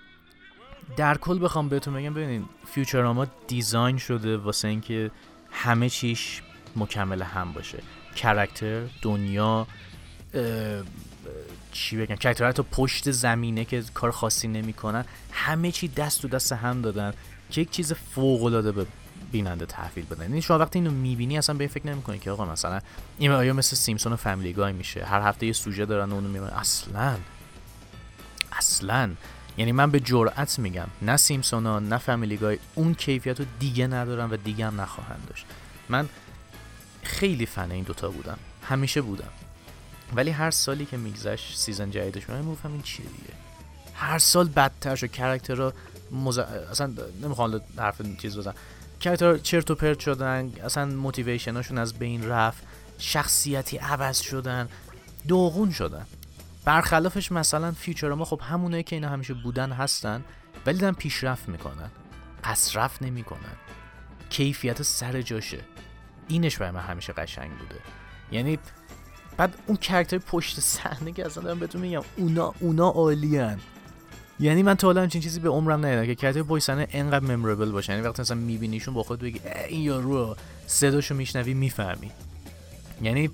در 0.96 1.16
کل 1.16 1.44
بخوام 1.44 1.68
بهتون 1.68 1.94
بگم 1.94 2.14
ببینید 2.14 2.44
فیوچراما 2.66 3.26
design 3.46 3.98
شده 3.98 4.36
واسه 4.36 4.68
اینکه 4.68 5.10
همه 5.50 5.88
چیش 5.88 6.42
مکمل 6.76 7.22
هم 7.22 7.52
باشه. 7.52 7.82
character 8.16 8.86
دنیا 9.02 9.66
چی 11.72 11.96
بگم 11.96 12.16
character 12.16 12.49
ها 12.49 12.52
تو 12.52 12.62
پشت 12.62 13.10
زمینه 13.10 13.64
که 13.64 13.84
کار 13.94 14.10
خاصی 14.10 14.48
نمی‌کنن 14.48 15.04
همه 15.32 15.72
چی 15.72 15.88
دست 15.88 16.22
تو 16.22 16.28
دست 16.28 16.52
هم 16.52 16.82
دادن 16.82 17.14
که 17.50 17.60
یک 17.60 17.70
چیز 17.70 17.92
فوق 17.92 18.42
العاده 18.42 18.72
به 18.72 18.86
بیننده 19.32 19.66
تحویل 19.66 20.04
بدن. 20.04 20.22
یعنی 20.22 20.42
شما 20.42 20.58
وقتی 20.58 20.78
اینو 20.78 20.90
می‌بینی 20.90 21.38
اصلا 21.38 21.56
به 21.56 21.66
فکر 21.66 21.86
نمی‌کنی 21.86 22.18
که 22.18 22.30
آقا 22.30 22.44
مثلا 22.44 22.80
این 23.18 23.30
آیا 23.30 23.52
مثل 23.52 23.76
سیمپسون 23.76 24.12
و 24.12 24.16
فامیلی 24.16 24.52
گای 24.52 24.72
میشه. 24.72 25.04
هر 25.04 25.20
هفته 25.20 25.46
یه 25.46 25.52
سوژه 25.52 25.86
دارن 25.86 26.10
و 26.10 26.14
اونو 26.14 26.28
می‌بینن. 26.28 26.50
اصلا. 26.50 27.16
اصلا. 28.52 29.10
یعنی 29.56 29.72
من 29.72 29.90
به 29.90 30.00
جرأت 30.00 30.58
میگم 30.58 30.86
نه 31.02 31.16
سیمپسونا 31.16 31.78
نه 31.78 31.98
فامیلی 31.98 32.41
گای 32.41 32.58
اون 32.74 32.94
کیفیت 32.94 33.40
رو 33.40 33.46
دیگه 33.58 33.86
ندارن 33.86 34.30
و 34.30 34.36
دیگه 34.36 34.66
هم 34.66 34.80
نخواهند 34.80 35.26
داشت. 35.28 35.46
من 35.88 36.08
خیلی 37.02 37.46
فن 37.46 37.70
این 37.70 37.84
دوتا 37.84 38.10
بودم. 38.10 38.38
همیشه 38.62 39.00
بودم. 39.00 39.28
ولی 40.14 40.30
هر 40.30 40.50
سالی 40.50 40.86
که 40.86 40.96
میگذشت 40.96 41.58
season 41.58 41.90
جدیدش 41.90 42.30
من 42.30 42.38
می‌گفتم 42.38 42.72
این 42.72 42.82
چیه 42.82 43.06
دیگه. 43.06 43.34
هر 43.94 44.18
سال 44.18 44.48
بدتر 44.48 44.96
شد 44.96 45.10
character 45.10 45.66
ها 45.66 45.72
مز... 46.10 46.38
اصلا 46.38 46.92
نمی‌خوام 47.22 47.60
حرف 47.78 48.02
چیز 48.18 48.38
بزنم. 48.38 48.54
کرکتر 49.00 49.38
چرت 49.38 49.70
و 49.70 49.74
پرت 49.74 50.00
شدن 50.00 50.52
اصلا 50.64 50.84
موتیویشناشون 50.84 51.78
از 51.78 51.94
بین 51.94 52.28
رفت 52.28 52.62
شخصیتی 52.98 53.76
عوض 53.76 54.20
شدن 54.20 54.68
دوغون 55.28 55.70
شدن. 55.70 56.06
برخلافش 56.64 57.32
مثلا 57.32 57.74
ما 58.02 58.24
خب 58.24 58.40
همونه 58.42 58.82
که 58.82 58.96
اینا 58.96 59.08
همیشه 59.08 59.34
بودن 59.34 59.72
هستن 59.72 60.24
ولی 60.66 60.78
دارن 60.78 60.94
پیشرفت 60.94 61.48
می‌کنن. 61.48 61.90
قصرف 62.44 63.02
نمی‌کنن. 63.02 63.56
کیفیت 64.30 64.82
سر 64.82 65.22
جاشه. 65.22 65.60
اینش 66.28 66.56
برای 66.56 66.72
من 66.72 66.80
همیشه 66.80 67.12
قشنگ 67.12 67.50
بوده. 67.50 67.80
یعنی 68.32 68.58
بعد 69.36 69.54
اون 69.66 69.76
کرکتر 69.76 70.18
پشت 70.18 70.60
صحنه 70.60 71.12
که 71.12 71.26
اصلا 71.26 71.42
دارم 71.42 71.58
بهتون 71.58 71.80
میگم 71.80 72.02
اونا 72.16 72.54
اونا 72.60 72.88
عالیان. 72.88 73.60
یعنی 74.40 74.62
من 74.62 74.74
تا 74.74 74.86
حالا 74.86 75.02
همچین 75.02 75.20
چیزی 75.20 75.40
به 75.40 75.48
عمرم 75.48 75.86
ندیدم 75.86 76.06
که 76.06 76.14
character 76.14 76.58
صحنه 76.58 76.88
انقدر 76.92 77.36
memorable 77.36 77.70
باشه. 77.70 77.92
یعنی 77.92 78.06
وقتی 78.06 78.22
مثلا 78.22 78.36
میبینیشون 78.36 78.94
با 78.94 79.02
خود 79.02 79.20
بگی 79.20 79.40
این 79.68 79.80
یارو 79.80 80.36
صداشو 80.66 81.14
میشنوی 81.14 81.54
می‌فهمی. 81.54 82.10
یعنی 83.02 83.30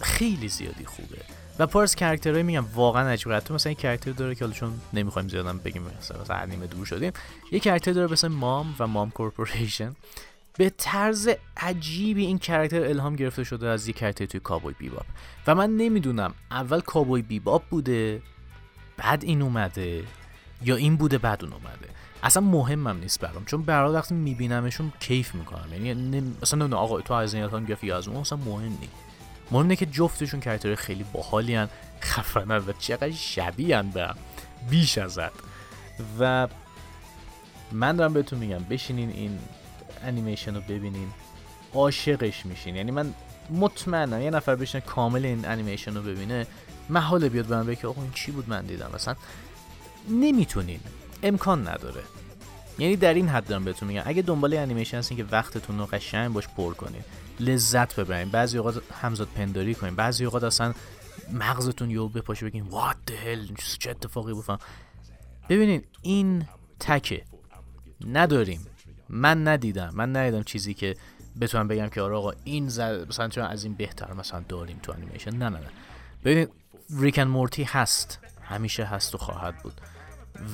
خیلی 0.00 0.48
زیادی 0.48 0.84
خوبه. 0.84 1.18
و 1.58 1.66
پر 1.66 1.82
از 1.82 1.96
میگم 2.42 2.64
واقعا 2.74 3.08
عجیبه 3.08 3.40
تو 3.40 3.54
مثلا 3.54 3.70
این 3.70 3.76
character 3.76 4.10
داره 4.10 4.34
که 4.34 4.44
حالا 4.44 4.54
چون 4.54 4.72
نمی‌خوایم 4.92 5.28
زیادم 5.28 5.58
بگیم 5.58 5.82
مثلا 5.98 6.36
انیمه 6.36 6.66
دور 6.66 6.86
شدیم. 6.86 7.12
یه 7.52 7.60
character 7.60 7.92
داره 7.92 8.12
مثل 8.12 8.28
Mom 8.28 8.74
و 8.78 8.86
Mom 8.86 9.10
Corporation. 9.10 9.96
به 10.58 10.72
طرز 10.78 11.30
عجیبی 11.56 12.26
این 12.26 12.38
character 12.38 12.84
الهام 12.84 13.16
گرفته 13.16 13.44
شده 13.44 13.68
از 13.68 13.88
یک 13.88 13.96
character 13.96 14.26
توی 14.26 14.40
Cowboy 14.40 14.74
Bebop 14.78 15.06
و 15.46 15.54
من 15.54 15.76
نمی‌دونم 15.76 16.34
اول 16.50 16.80
کابوی 16.80 17.22
بیباب 17.22 17.62
بوده 17.70 18.22
بعد 19.04 19.24
این 19.24 19.42
اومده 19.42 20.04
یا 20.64 20.76
این 20.76 20.96
بوده 20.96 21.18
بعد 21.18 21.44
اون 21.44 21.52
اومده. 21.52 21.88
اصلا 22.22 22.42
مهمم 22.42 22.98
نیست 23.00 23.20
برام 23.20 23.44
چون 23.44 23.62
برای 23.62 23.94
وقتی 23.94 24.14
میبینمشون 24.14 24.92
کیف 25.00 25.34
می‌کنم. 25.34 25.72
یعنی 25.72 26.20
نم... 26.20 26.36
اصلا 26.42 26.58
نمی‌دونم 26.58 26.82
آقا 26.82 27.00
تو 27.00 27.14
از 27.14 27.34
این 27.34 27.64
گرفتی 27.64 27.86
یا 27.86 27.98
از 27.98 28.08
اون 28.08 28.16
اصلا 28.16 28.38
مهم 28.38 28.78
نیست. 28.80 28.92
مهم 29.50 29.62
اینه 29.62 29.76
که 29.76 29.86
جفتشون 29.86 30.40
کرکتر 30.40 30.74
خیلی 30.74 31.04
باحالی 31.12 31.54
هن 31.54 31.68
خفنن 32.02 32.56
و 32.56 32.72
چقدر 32.78 33.10
شبیه 33.10 33.82
به 33.82 34.14
بیش 34.70 34.98
ازت 34.98 35.32
و 36.20 36.48
من 37.72 37.96
دارم 37.96 38.12
بهتون 38.12 38.38
میگم 38.38 38.58
بشینین 38.58 39.10
این 39.10 39.38
انیمیشن 40.02 40.54
رو 40.54 40.60
ببینین. 40.60 41.08
عاشقش 41.74 42.46
میشین. 42.46 42.76
یعنی 42.76 42.90
من 42.90 43.14
مطمئنم 43.50 44.20
یه 44.20 44.30
نفر 44.30 44.56
بشینه 44.56 44.84
کامل 44.84 45.24
این 45.24 45.48
انیمیشن 45.48 45.94
رو 45.94 46.02
ببینه 46.02 46.46
محاله 46.88 47.28
بیاد 47.28 47.46
به 47.46 47.56
من 47.56 47.66
بگه 47.66 47.86
آقا 47.88 48.02
این 48.02 48.12
چی 48.12 48.32
بود 48.32 48.48
من 48.48 48.66
دیدم. 48.66 48.90
مثلا 48.94 49.14
نمی‌تونین. 50.10 50.80
امکان 51.22 51.68
نداره. 51.68 52.02
یعنی 52.78 52.96
در 52.96 53.14
این 53.14 53.28
حد 53.28 53.46
دارم 53.46 53.64
بهتون 53.64 53.88
میگم. 53.88 54.02
اگه 54.04 54.22
دنبال 54.22 54.54
انیمیشن 54.54 54.98
هستین 54.98 55.16
که 55.16 55.24
وقتتون 55.30 55.78
رو 55.78 55.86
قشنگ 55.86 56.32
باش 56.32 56.48
پر 56.48 56.74
کنین. 56.74 57.02
لذت 57.40 58.00
ببرین. 58.00 58.28
بعضی 58.28 58.58
اوقات 58.58 58.82
همزاد 59.02 59.28
پنداری 59.34 59.74
کنین. 59.74 59.94
بعضی 59.94 60.24
اوقات 60.24 60.44
اصلا 60.44 60.74
مغزتون 61.32 61.90
یهو 61.90 62.08
بپاشه 62.08 62.46
بگین 62.46 62.70
what 62.70 63.10
the 63.10 63.12
hell 63.12 63.78
چه 63.78 63.90
اتفاقی 63.90 64.32
بود؟ 64.32 64.44
ببینین 65.48 65.82
این 66.02 66.46
تکه. 66.80 67.24
نداریم. 68.06 68.66
من 69.08 69.48
ندیدم. 69.48 69.90
من 69.94 70.16
ندیدم 70.16 70.42
چیزی 70.42 70.74
که 70.74 70.96
بتونم 71.40 71.68
بگم 71.68 71.88
که 71.88 72.02
آره 72.02 72.14
آقا 72.14 72.32
این 72.44 72.68
زد 72.68 73.08
مثلا 73.08 73.28
چون 73.28 73.44
از 73.44 73.64
این 73.64 73.74
بهتر 73.74 74.12
مثلا 74.12 74.44
داریم 74.48 74.78
تو 74.82 74.92
انیمیشن 74.92 75.30
نه 75.30 75.48
نه 75.48 75.58
نه. 75.58 75.70
ببینید 76.24 76.48
Rick 76.98 77.12
and 77.12 77.22
Morty 77.22 77.62
هست. 77.62 78.18
همیشه 78.42 78.84
هست 78.84 79.14
و 79.14 79.18
خواهد 79.18 79.56
بود. 79.62 79.80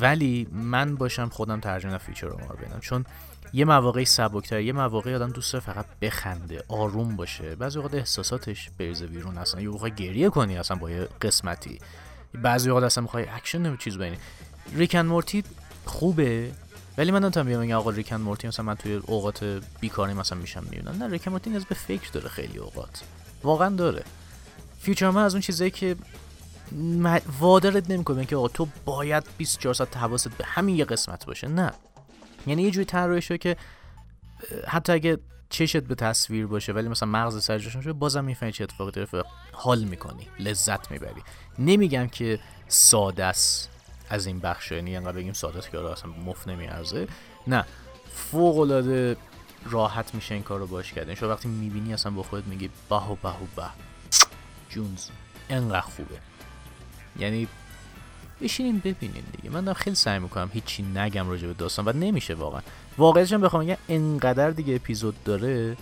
ولی 0.00 0.48
من 0.52 0.94
باشم 0.94 1.28
خودم 1.28 1.60
ترجیح 1.60 1.81
میدم 1.81 1.98
Futurama 1.98 2.26
رو 2.26 2.56
ببینم 2.56 2.80
چون 2.80 3.04
یه 3.52 3.64
مواقعی 3.64 4.04
سبکتر 4.04 4.60
یه 4.60 4.72
مواقعی 4.72 5.14
آدم 5.14 5.30
دوست 5.30 5.58
فقط 5.58 5.86
بخنده 6.02 6.64
آروم 6.68 7.16
باشه. 7.16 7.54
بعضی 7.54 7.78
اوقات 7.78 7.94
احساساتش 7.94 8.70
بریزه 8.78 9.06
بیرون 9.06 9.38
اصلا. 9.38 9.60
یه 9.60 9.68
موقع 9.68 9.88
گریه 9.88 10.30
کنی 10.30 10.58
اصلا 10.58 10.76
با 10.76 10.90
یه 10.90 11.08
قسمتی. 11.22 11.78
بعضی 12.34 12.70
اوقات 12.70 12.84
اصلا 12.84 13.02
می‌خوای 13.02 13.28
اکشن 13.28 13.58
نمی 13.58 13.76
چیز 13.76 13.96
ببینی. 13.96 14.16
Rick 14.74 14.92
and 14.92 15.06
Morty 15.06 15.44
خوبه. 15.84 16.52
ولی 16.98 17.10
من 17.10 17.22
نمی‌تونم 17.22 17.46
بیام 17.46 17.70
آقا 17.70 17.90
Rick 17.90 18.05
and 18.05 18.16
Morty 18.16 18.48
مثلا 18.48 18.64
من 18.64 18.74
توی 18.74 18.94
اوقات 18.94 19.44
بیکاری 19.80 20.14
مثلا 20.14 20.38
میشم 20.38 20.64
می‌بینم 20.64 21.02
نه 21.02 21.08
Rick 21.08 21.21
and 21.21 21.30
Morty 21.30 21.50
به 21.50 21.74
فکر 21.74 22.10
داره 22.10 22.28
خیلی 22.28 22.58
اوقات. 22.58 23.02
واقعا 23.42 23.76
داره. 23.76 24.04
Futurama 24.80 25.22
از 25.22 25.34
اون 25.34 25.40
چیزایی 25.40 25.70
که 25.70 25.96
وادارت 27.40 27.90
نمی‌کنه 27.90 28.24
که 28.24 28.36
آقا 28.36 28.48
تو 28.48 28.68
باید 28.84 29.24
24 29.38 29.74
ساعت 29.74 29.96
حواست 29.96 30.28
به 30.28 30.44
همین 30.44 30.76
یه 30.76 30.84
قسمت 30.84 31.26
باشه. 31.26 31.48
نه. 31.48 31.72
یعنی 32.46 32.62
یه 32.62 32.70
جوری 32.70 32.84
طراحی 32.84 33.22
شده 33.22 33.38
که 33.38 33.56
حتی 34.68 34.92
اگه 34.92 35.18
چشت 35.50 35.76
به 35.76 35.94
تصویر 35.94 36.46
باشه 36.46 36.72
ولی 36.72 36.88
مثلا 36.88 37.08
مغز 37.08 37.44
سرجاشون 37.44 37.82
شده 37.82 37.92
بازم 37.92 38.24
می‌فهمی 38.24 38.52
چه 38.52 38.64
اتفاقی 38.64 38.90
داره 38.90 39.24
حال 39.52 39.84
می‌کنی 39.84 40.28
لذت 40.38 40.90
می‌بری. 40.90 41.22
نمیگم 41.58 42.06
که 42.06 42.38
ساده 42.68 43.24
است. 43.24 43.70
از 44.10 44.26
این 44.26 44.38
بخش 44.38 44.72
یعنی 44.72 44.96
انقدر 44.96 45.12
بگیم 45.12 45.32
ساده 45.32 45.60
که 45.72 45.78
اصلا 45.78 46.10
مفت 46.10 46.48
نمیارزه. 46.48 47.08
نه 47.46 47.64
فوق 48.14 48.58
العاده 48.58 49.16
راحت 49.70 50.14
میشه 50.14 50.34
این 50.34 50.42
کار 50.42 50.58
رو 50.58 50.66
باش 50.66 50.92
کرد 50.92 51.14
شما 51.14 51.28
وقتی 51.28 51.48
می‌بینی 51.48 51.94
اصلا 51.94 52.12
با 52.12 52.22
خودت 52.22 52.46
میگی 52.46 52.70
بهو 52.90 53.14
بهو 53.14 53.46
به 53.56 53.66
جونز 54.68 55.08
انقدر 55.50 55.80
خوبه. 55.80 56.18
یعنی 57.18 57.48
بشینین 58.40 58.78
ببینین 58.78 59.24
دیگه. 59.36 59.50
من 59.50 59.72
خیلی 59.72 59.96
سعی 59.96 60.18
می‌کنم 60.18 60.50
هیچی 60.52 60.82
نگم 60.82 61.28
راجع 61.28 61.46
به 61.46 61.54
داستان 61.54 61.88
و 61.88 61.92
نمیشه 61.92 62.34
واقعا. 62.34 62.60
واقعیتش 62.98 63.32
هم 63.32 63.40
بخوام 63.40 63.64
بگم 63.64 63.76
انقدر 63.88 64.50
دیگه 64.50 64.74
اپیزود 64.74 65.24
داره. 65.24 65.76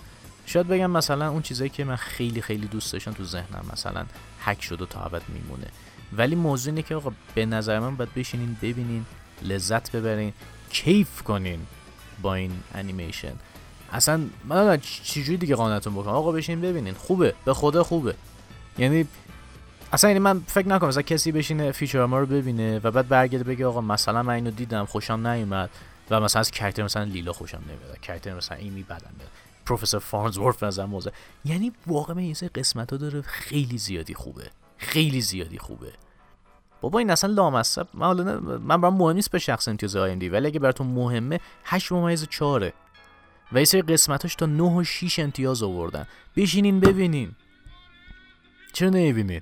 شاید 0.45 0.67
بگم 0.67 0.91
مثلا 0.91 1.29
اون 1.29 1.41
چیزایی 1.41 1.69
که 1.69 1.83
من 1.83 1.95
خیلی 1.95 2.41
خیلی 2.41 2.67
دوست 2.67 2.93
داشتم 2.93 3.11
تو 3.11 3.23
ذهنم 3.23 3.65
مثلا 3.73 4.05
هک 4.41 4.61
شد 4.61 4.81
و 4.81 4.85
تا 4.85 5.03
ابد 5.03 5.21
میمونه. 5.29 5.67
ولی 6.13 6.35
موضوع 6.35 6.73
اینه 6.73 6.81
که 6.81 6.95
آقا 6.95 7.11
به 7.35 7.45
نظر 7.45 7.79
من 7.79 7.95
باید 7.95 8.13
بشینین 8.13 8.57
ببینین 8.61 9.05
لذت 9.41 9.91
ببرین 9.91 10.33
کیف 10.69 11.21
کنین 11.21 11.59
با 12.21 12.35
این 12.35 12.51
انیمیشن 12.75 13.33
اصلا 13.91 14.21
من 14.45 14.77
چجوری 15.03 15.37
دیگه 15.37 15.55
قانعتون 15.55 15.93
بکنم. 15.93 16.13
آقا 16.13 16.31
بشین 16.31 16.61
ببینین. 16.61 16.93
خوبه. 16.93 17.33
به 17.45 17.53
خدا 17.53 17.83
خوبه. 17.83 18.15
یعنی 18.77 19.07
اصلا 19.93 20.09
یعنی 20.09 20.19
من 20.19 20.39
فکر 20.47 20.67
نکنم 20.67 20.89
مثلا 20.89 21.01
کسی 21.01 21.31
بشینه 21.31 21.71
Futurama 21.71 22.19
رو 22.19 22.25
ببینه 22.25 22.79
و 22.79 22.91
بعد 22.91 23.07
برگرده 23.07 23.43
بگه 23.43 23.65
آقا 23.65 23.81
مثلا 23.81 24.23
من 24.23 24.33
اینو 24.33 24.51
دیدم 24.51 24.85
خوشم 24.85 25.27
نیومد 25.27 25.69
و 26.09 26.19
مثلا 26.19 26.39
از 26.39 26.51
character 26.51 26.83
مثلا 26.83 27.03
Leela 27.03 27.33
خوشم 27.33 27.61
نمیاد 27.67 27.99
character 28.01 28.33
مثلا 28.33 28.57
Amy 28.57 28.83
بدم 28.83 29.11
میاد. 29.17 29.29
پروفسور 29.65 29.99
Farnsworth 29.99 30.63
نظر 30.63 30.85
موزه 30.85 31.11
یعنی 31.45 31.71
واقعا 31.87 32.17
این 32.17 32.33
سری 32.33 32.49
قسمت 32.49 32.91
ها 32.91 32.97
داره 32.97 33.21
خیلی 33.21 33.77
زیادی 33.77 34.13
خوبه. 34.13 34.49
خیلی 34.77 35.21
زیادی 35.21 35.57
خوبه. 35.57 35.91
بابا 36.81 36.99
این 36.99 37.09
اصلا 37.09 37.33
لامصب 37.33 37.87
من 37.93 38.05
حالا 38.05 38.39
من 38.39 38.81
برام 38.81 38.97
مهم 38.97 39.15
نیست 39.15 39.31
به 39.31 39.39
شخص 39.39 39.67
امتیاز 39.67 39.95
آی 39.95 40.29
ولی 40.29 40.47
اگه 40.47 40.59
براتون 40.59 40.87
مهمه 40.87 41.39
8 41.63 41.91
ممیز 41.91 42.27
4 42.29 42.71
و 43.51 43.59
یه 43.59 43.65
سری 43.65 43.81
قسمتاش 43.81 44.35
تا 44.35 44.45
9 44.45 44.63
و 44.63 44.83
6 44.83 45.19
امتیاز 45.19 45.63
آوردن. 45.63 46.07
بشینین 46.35 46.79
ببینین. 46.79 47.31
چرا 48.73 48.89
نمی‌بینین؟ 48.89 49.41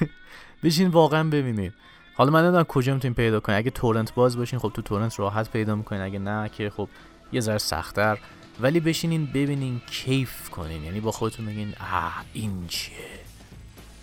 بشین 0.62 0.88
واقعا 0.88 1.24
ببینین. 1.24 1.72
حالا 2.14 2.30
من 2.30 2.42
نمی‌دونم 2.42 2.64
کجا 2.64 2.94
می‌تونین 2.94 3.14
پیدا 3.14 3.40
کنین. 3.40 3.58
اگه 3.58 3.70
تورنت 3.70 4.14
باز 4.14 4.36
باشین 4.36 4.58
خب 4.58 4.72
تو 4.74 4.82
تورنت 4.82 5.20
راحت 5.20 5.50
پیدا 5.50 5.74
می‌کنین. 5.74 6.02
اگه 6.02 6.18
نه 6.18 6.48
که 6.48 6.70
خب 6.70 6.88
یه 7.32 7.40
ذره 7.40 7.58
سختتر. 7.58 8.18
ولی 8.60 8.80
بشینین 8.80 9.26
ببینین 9.26 9.80
کیف 9.90 10.50
کنین. 10.50 10.84
یعنی 10.84 11.00
با 11.00 11.12
خودتون 11.12 11.46
بگین 11.46 11.74
آه 11.80 12.24
این 12.32 12.66
چیه؟ 12.66 13.19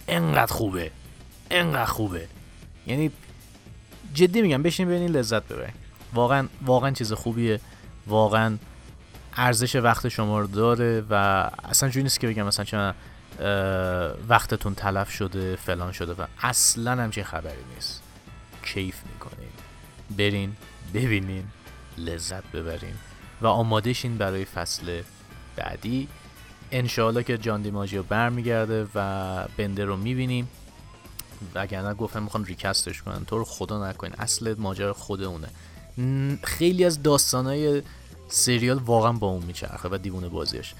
انقدر 0.08 0.54
خوبه. 0.54 0.92
انقدر 1.52 1.86
خوبه. 1.86 2.28
یعنی 2.88 3.12
جدی 4.14 4.42
میگم 4.42 4.64
بشین 4.64 4.88
ببینین 4.88 5.12
لذت 5.12 5.48
ببرین. 5.48 5.74
واقعا 6.14 6.48
واقعا 6.62 6.92
چیز 6.92 7.14
خوبیه. 7.14 7.60
واقعا 8.08 8.58
ارزش 9.34 9.76
وقت 9.76 10.08
شما 10.08 10.40
رو 10.40 10.48
داره 10.48 11.04
و 11.10 11.14
اصلا 11.70 11.90
جوری 11.90 12.04
نیست 12.04 12.20
که 12.20 12.28
بگم 12.28 12.44
مثلا 12.44 12.66
چون 12.66 12.94
وقتتون 14.30 14.76
تلف 14.76 15.12
شده 15.12 15.56
فلان 15.56 15.92
شده 15.92 16.14
و 16.14 16.26
اصلا 16.42 16.92
همچین 16.92 17.24
خبری 17.24 17.64
نیست. 17.76 18.02
کیف 18.64 18.96
می‌کنین. 19.14 19.50
برین 20.18 20.56
ببینین 20.94 21.44
لذت 21.98 22.52
ببرین 22.52 22.94
و 23.42 23.48
آمادهشین 23.48 24.18
برای 24.18 24.46
فصل 24.46 25.02
بعدی. 25.56 26.08
انشاءالله 26.72 27.24
که 27.24 27.38
جان 27.38 27.62
دیماجیو 27.62 28.04
برمیگرده 28.04 28.88
و 28.96 29.46
بنده 29.58 29.86
رو 29.86 29.98
می‌بینیم. 29.98 30.48
وگرنه 31.56 31.94
گفتم 31.94 32.24
می‌خوان 32.24 32.46
ریکستش 32.46 33.02
کنن 33.02 33.26
تو 33.26 33.38
رو 33.38 33.46
خدا 33.46 33.90
نکنین. 33.90 34.14
اصل 34.18 34.56
ماجرا 34.58 34.94
خود 34.94 35.24
اونه 35.24 35.48
خیلی 36.44 36.86
از 36.86 37.04
داستانای 37.04 37.82
سریال 38.28 38.78
واقعا 38.78 39.12
با 39.12 39.28
اون 39.28 39.44
میچرخه 39.44 39.90
و 39.92 39.98
دیوونه 39.98 40.30
بازیش. 40.30 40.74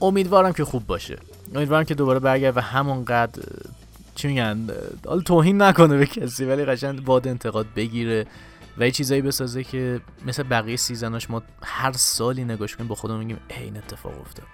امیدوارم 0.00 0.52
که 0.52 0.64
خوب 0.64 0.86
باشه. 0.86 1.18
امیدوارم 1.54 1.84
که 1.84 1.94
دوباره 1.94 2.18
برگرد 2.18 2.56
و 2.56 2.60
همونقدر 2.60 3.42
چی 4.14 4.28
میگن 4.28 4.66
حالا 5.06 5.20
توهین 5.20 5.62
نکنه 5.62 5.96
به 5.96 6.06
کسی 6.06 6.44
ولی 6.44 6.64
قشنگ 6.64 7.04
باد 7.04 7.28
انتقاد 7.28 7.66
بگیره 7.76 8.26
و 8.78 8.84
یه 8.84 8.90
چیزایی 8.90 9.22
بسازه 9.22 9.64
که 9.64 10.00
مثل 10.26 10.42
بقیه 10.42 10.76
سیزناش 10.76 11.30
ما 11.30 11.42
هر 11.62 11.92
سالی 11.92 12.44
نگاش 12.44 12.76
کنیم 12.76 12.88
با 12.88 12.94
خودمون 12.94 13.20
میگیم 13.20 13.38
این 13.48 13.76
اتفاق 13.76 14.20
افتاد. 14.20 14.46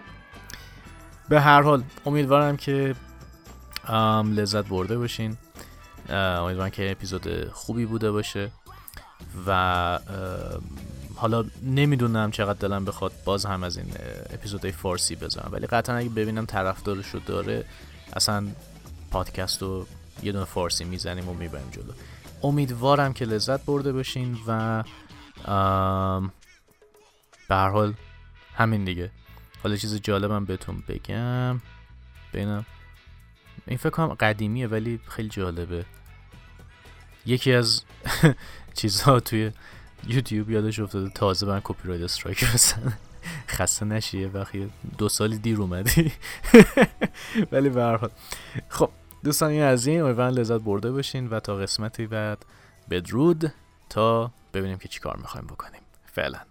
به 1.30 1.40
هر 1.40 1.62
حال 1.62 1.82
امیدوارم 2.06 2.56
که 2.56 2.94
لذت 4.24 4.66
برده 4.66 4.98
باشین. 4.98 5.36
امیدوارم 6.08 6.70
که 6.70 6.90
اپیزود 6.90 7.50
خوبی 7.50 7.86
بوده 7.86 8.10
باشه. 8.10 8.50
و 9.46 9.98
حالا 11.16 11.44
نمی‌دونم 11.62 12.30
چقدر 12.30 12.58
دلم 12.58 12.84
بخواد 12.84 13.12
باز 13.24 13.46
هم 13.46 13.62
از 13.62 13.76
این 13.76 13.86
اپیزودهای 14.30 14.72
فارسی 14.72 15.16
بزنم. 15.16 15.48
ولی 15.52 15.66
قطعا 15.66 15.96
اگه 15.96 16.08
ببینم 16.08 16.46
طرفدارش 16.46 17.06
رو 17.06 17.20
داره 17.20 17.64
اصلا 18.12 18.48
پادکست 19.10 19.62
رو 19.62 19.86
یه 20.22 20.32
دونه 20.32 20.44
فارسی 20.44 20.84
می‌زنیم 20.84 21.28
و 21.28 21.34
می‌بریم 21.34 21.70
جلو. 21.70 21.92
امیدوارم 22.42 23.12
که 23.12 23.24
لذت 23.24 23.64
برده 23.64 23.92
باشین 23.92 24.38
و 24.46 24.82
به 27.48 27.54
هر 27.54 27.68
حال 27.68 27.94
همین 28.54 28.84
دیگه. 28.84 29.10
حالا 29.62 29.76
چیز 29.76 29.94
جالبم 29.94 30.44
بهتون 30.44 30.82
بگم. 30.88 31.60
ببینم. 32.32 32.66
این 33.66 33.78
فکر 33.78 33.90
کنم 33.90 34.14
قدیمیه 34.14 34.66
ولی 34.66 35.00
خیلی 35.08 35.28
جالبه. 35.28 35.84
یکی 37.26 37.52
از 37.52 37.82
چیزها 38.74 39.20
توی 39.20 39.52
یوتیوب 40.06 40.50
یادش 40.50 40.80
افتاده. 40.80 41.10
تازه 41.10 41.46
من 41.46 41.60
کپی 41.64 41.88
رایت 41.88 42.02
استرایک 42.02 42.52
بزنه 42.54 42.98
خسته 43.48 43.84
نشیه 43.84 44.28
وقتی 44.28 44.70
دو 44.98 45.08
سالی 45.08 45.38
دیر 45.38 45.60
اومدی. 45.60 46.12
ولی 47.52 47.68
به 47.68 48.10
خب 48.68 48.90
دوستان 49.24 49.50
این 49.50 49.62
از 49.62 49.86
این. 49.86 50.02
امیدوارم 50.02 50.34
لذت 50.34 50.60
برده 50.60 50.90
باشین 50.90 51.26
و 51.28 51.40
تا 51.40 51.56
قسمتی 51.56 52.06
بعد 52.06 52.44
بدرود 52.90 53.52
تا 53.88 54.32
ببینیم 54.54 54.78
که 54.78 54.88
چیکار 54.88 55.16
می‌خوایم 55.16 55.46
بکنیم. 55.46 55.80
فعلا. 56.12 56.49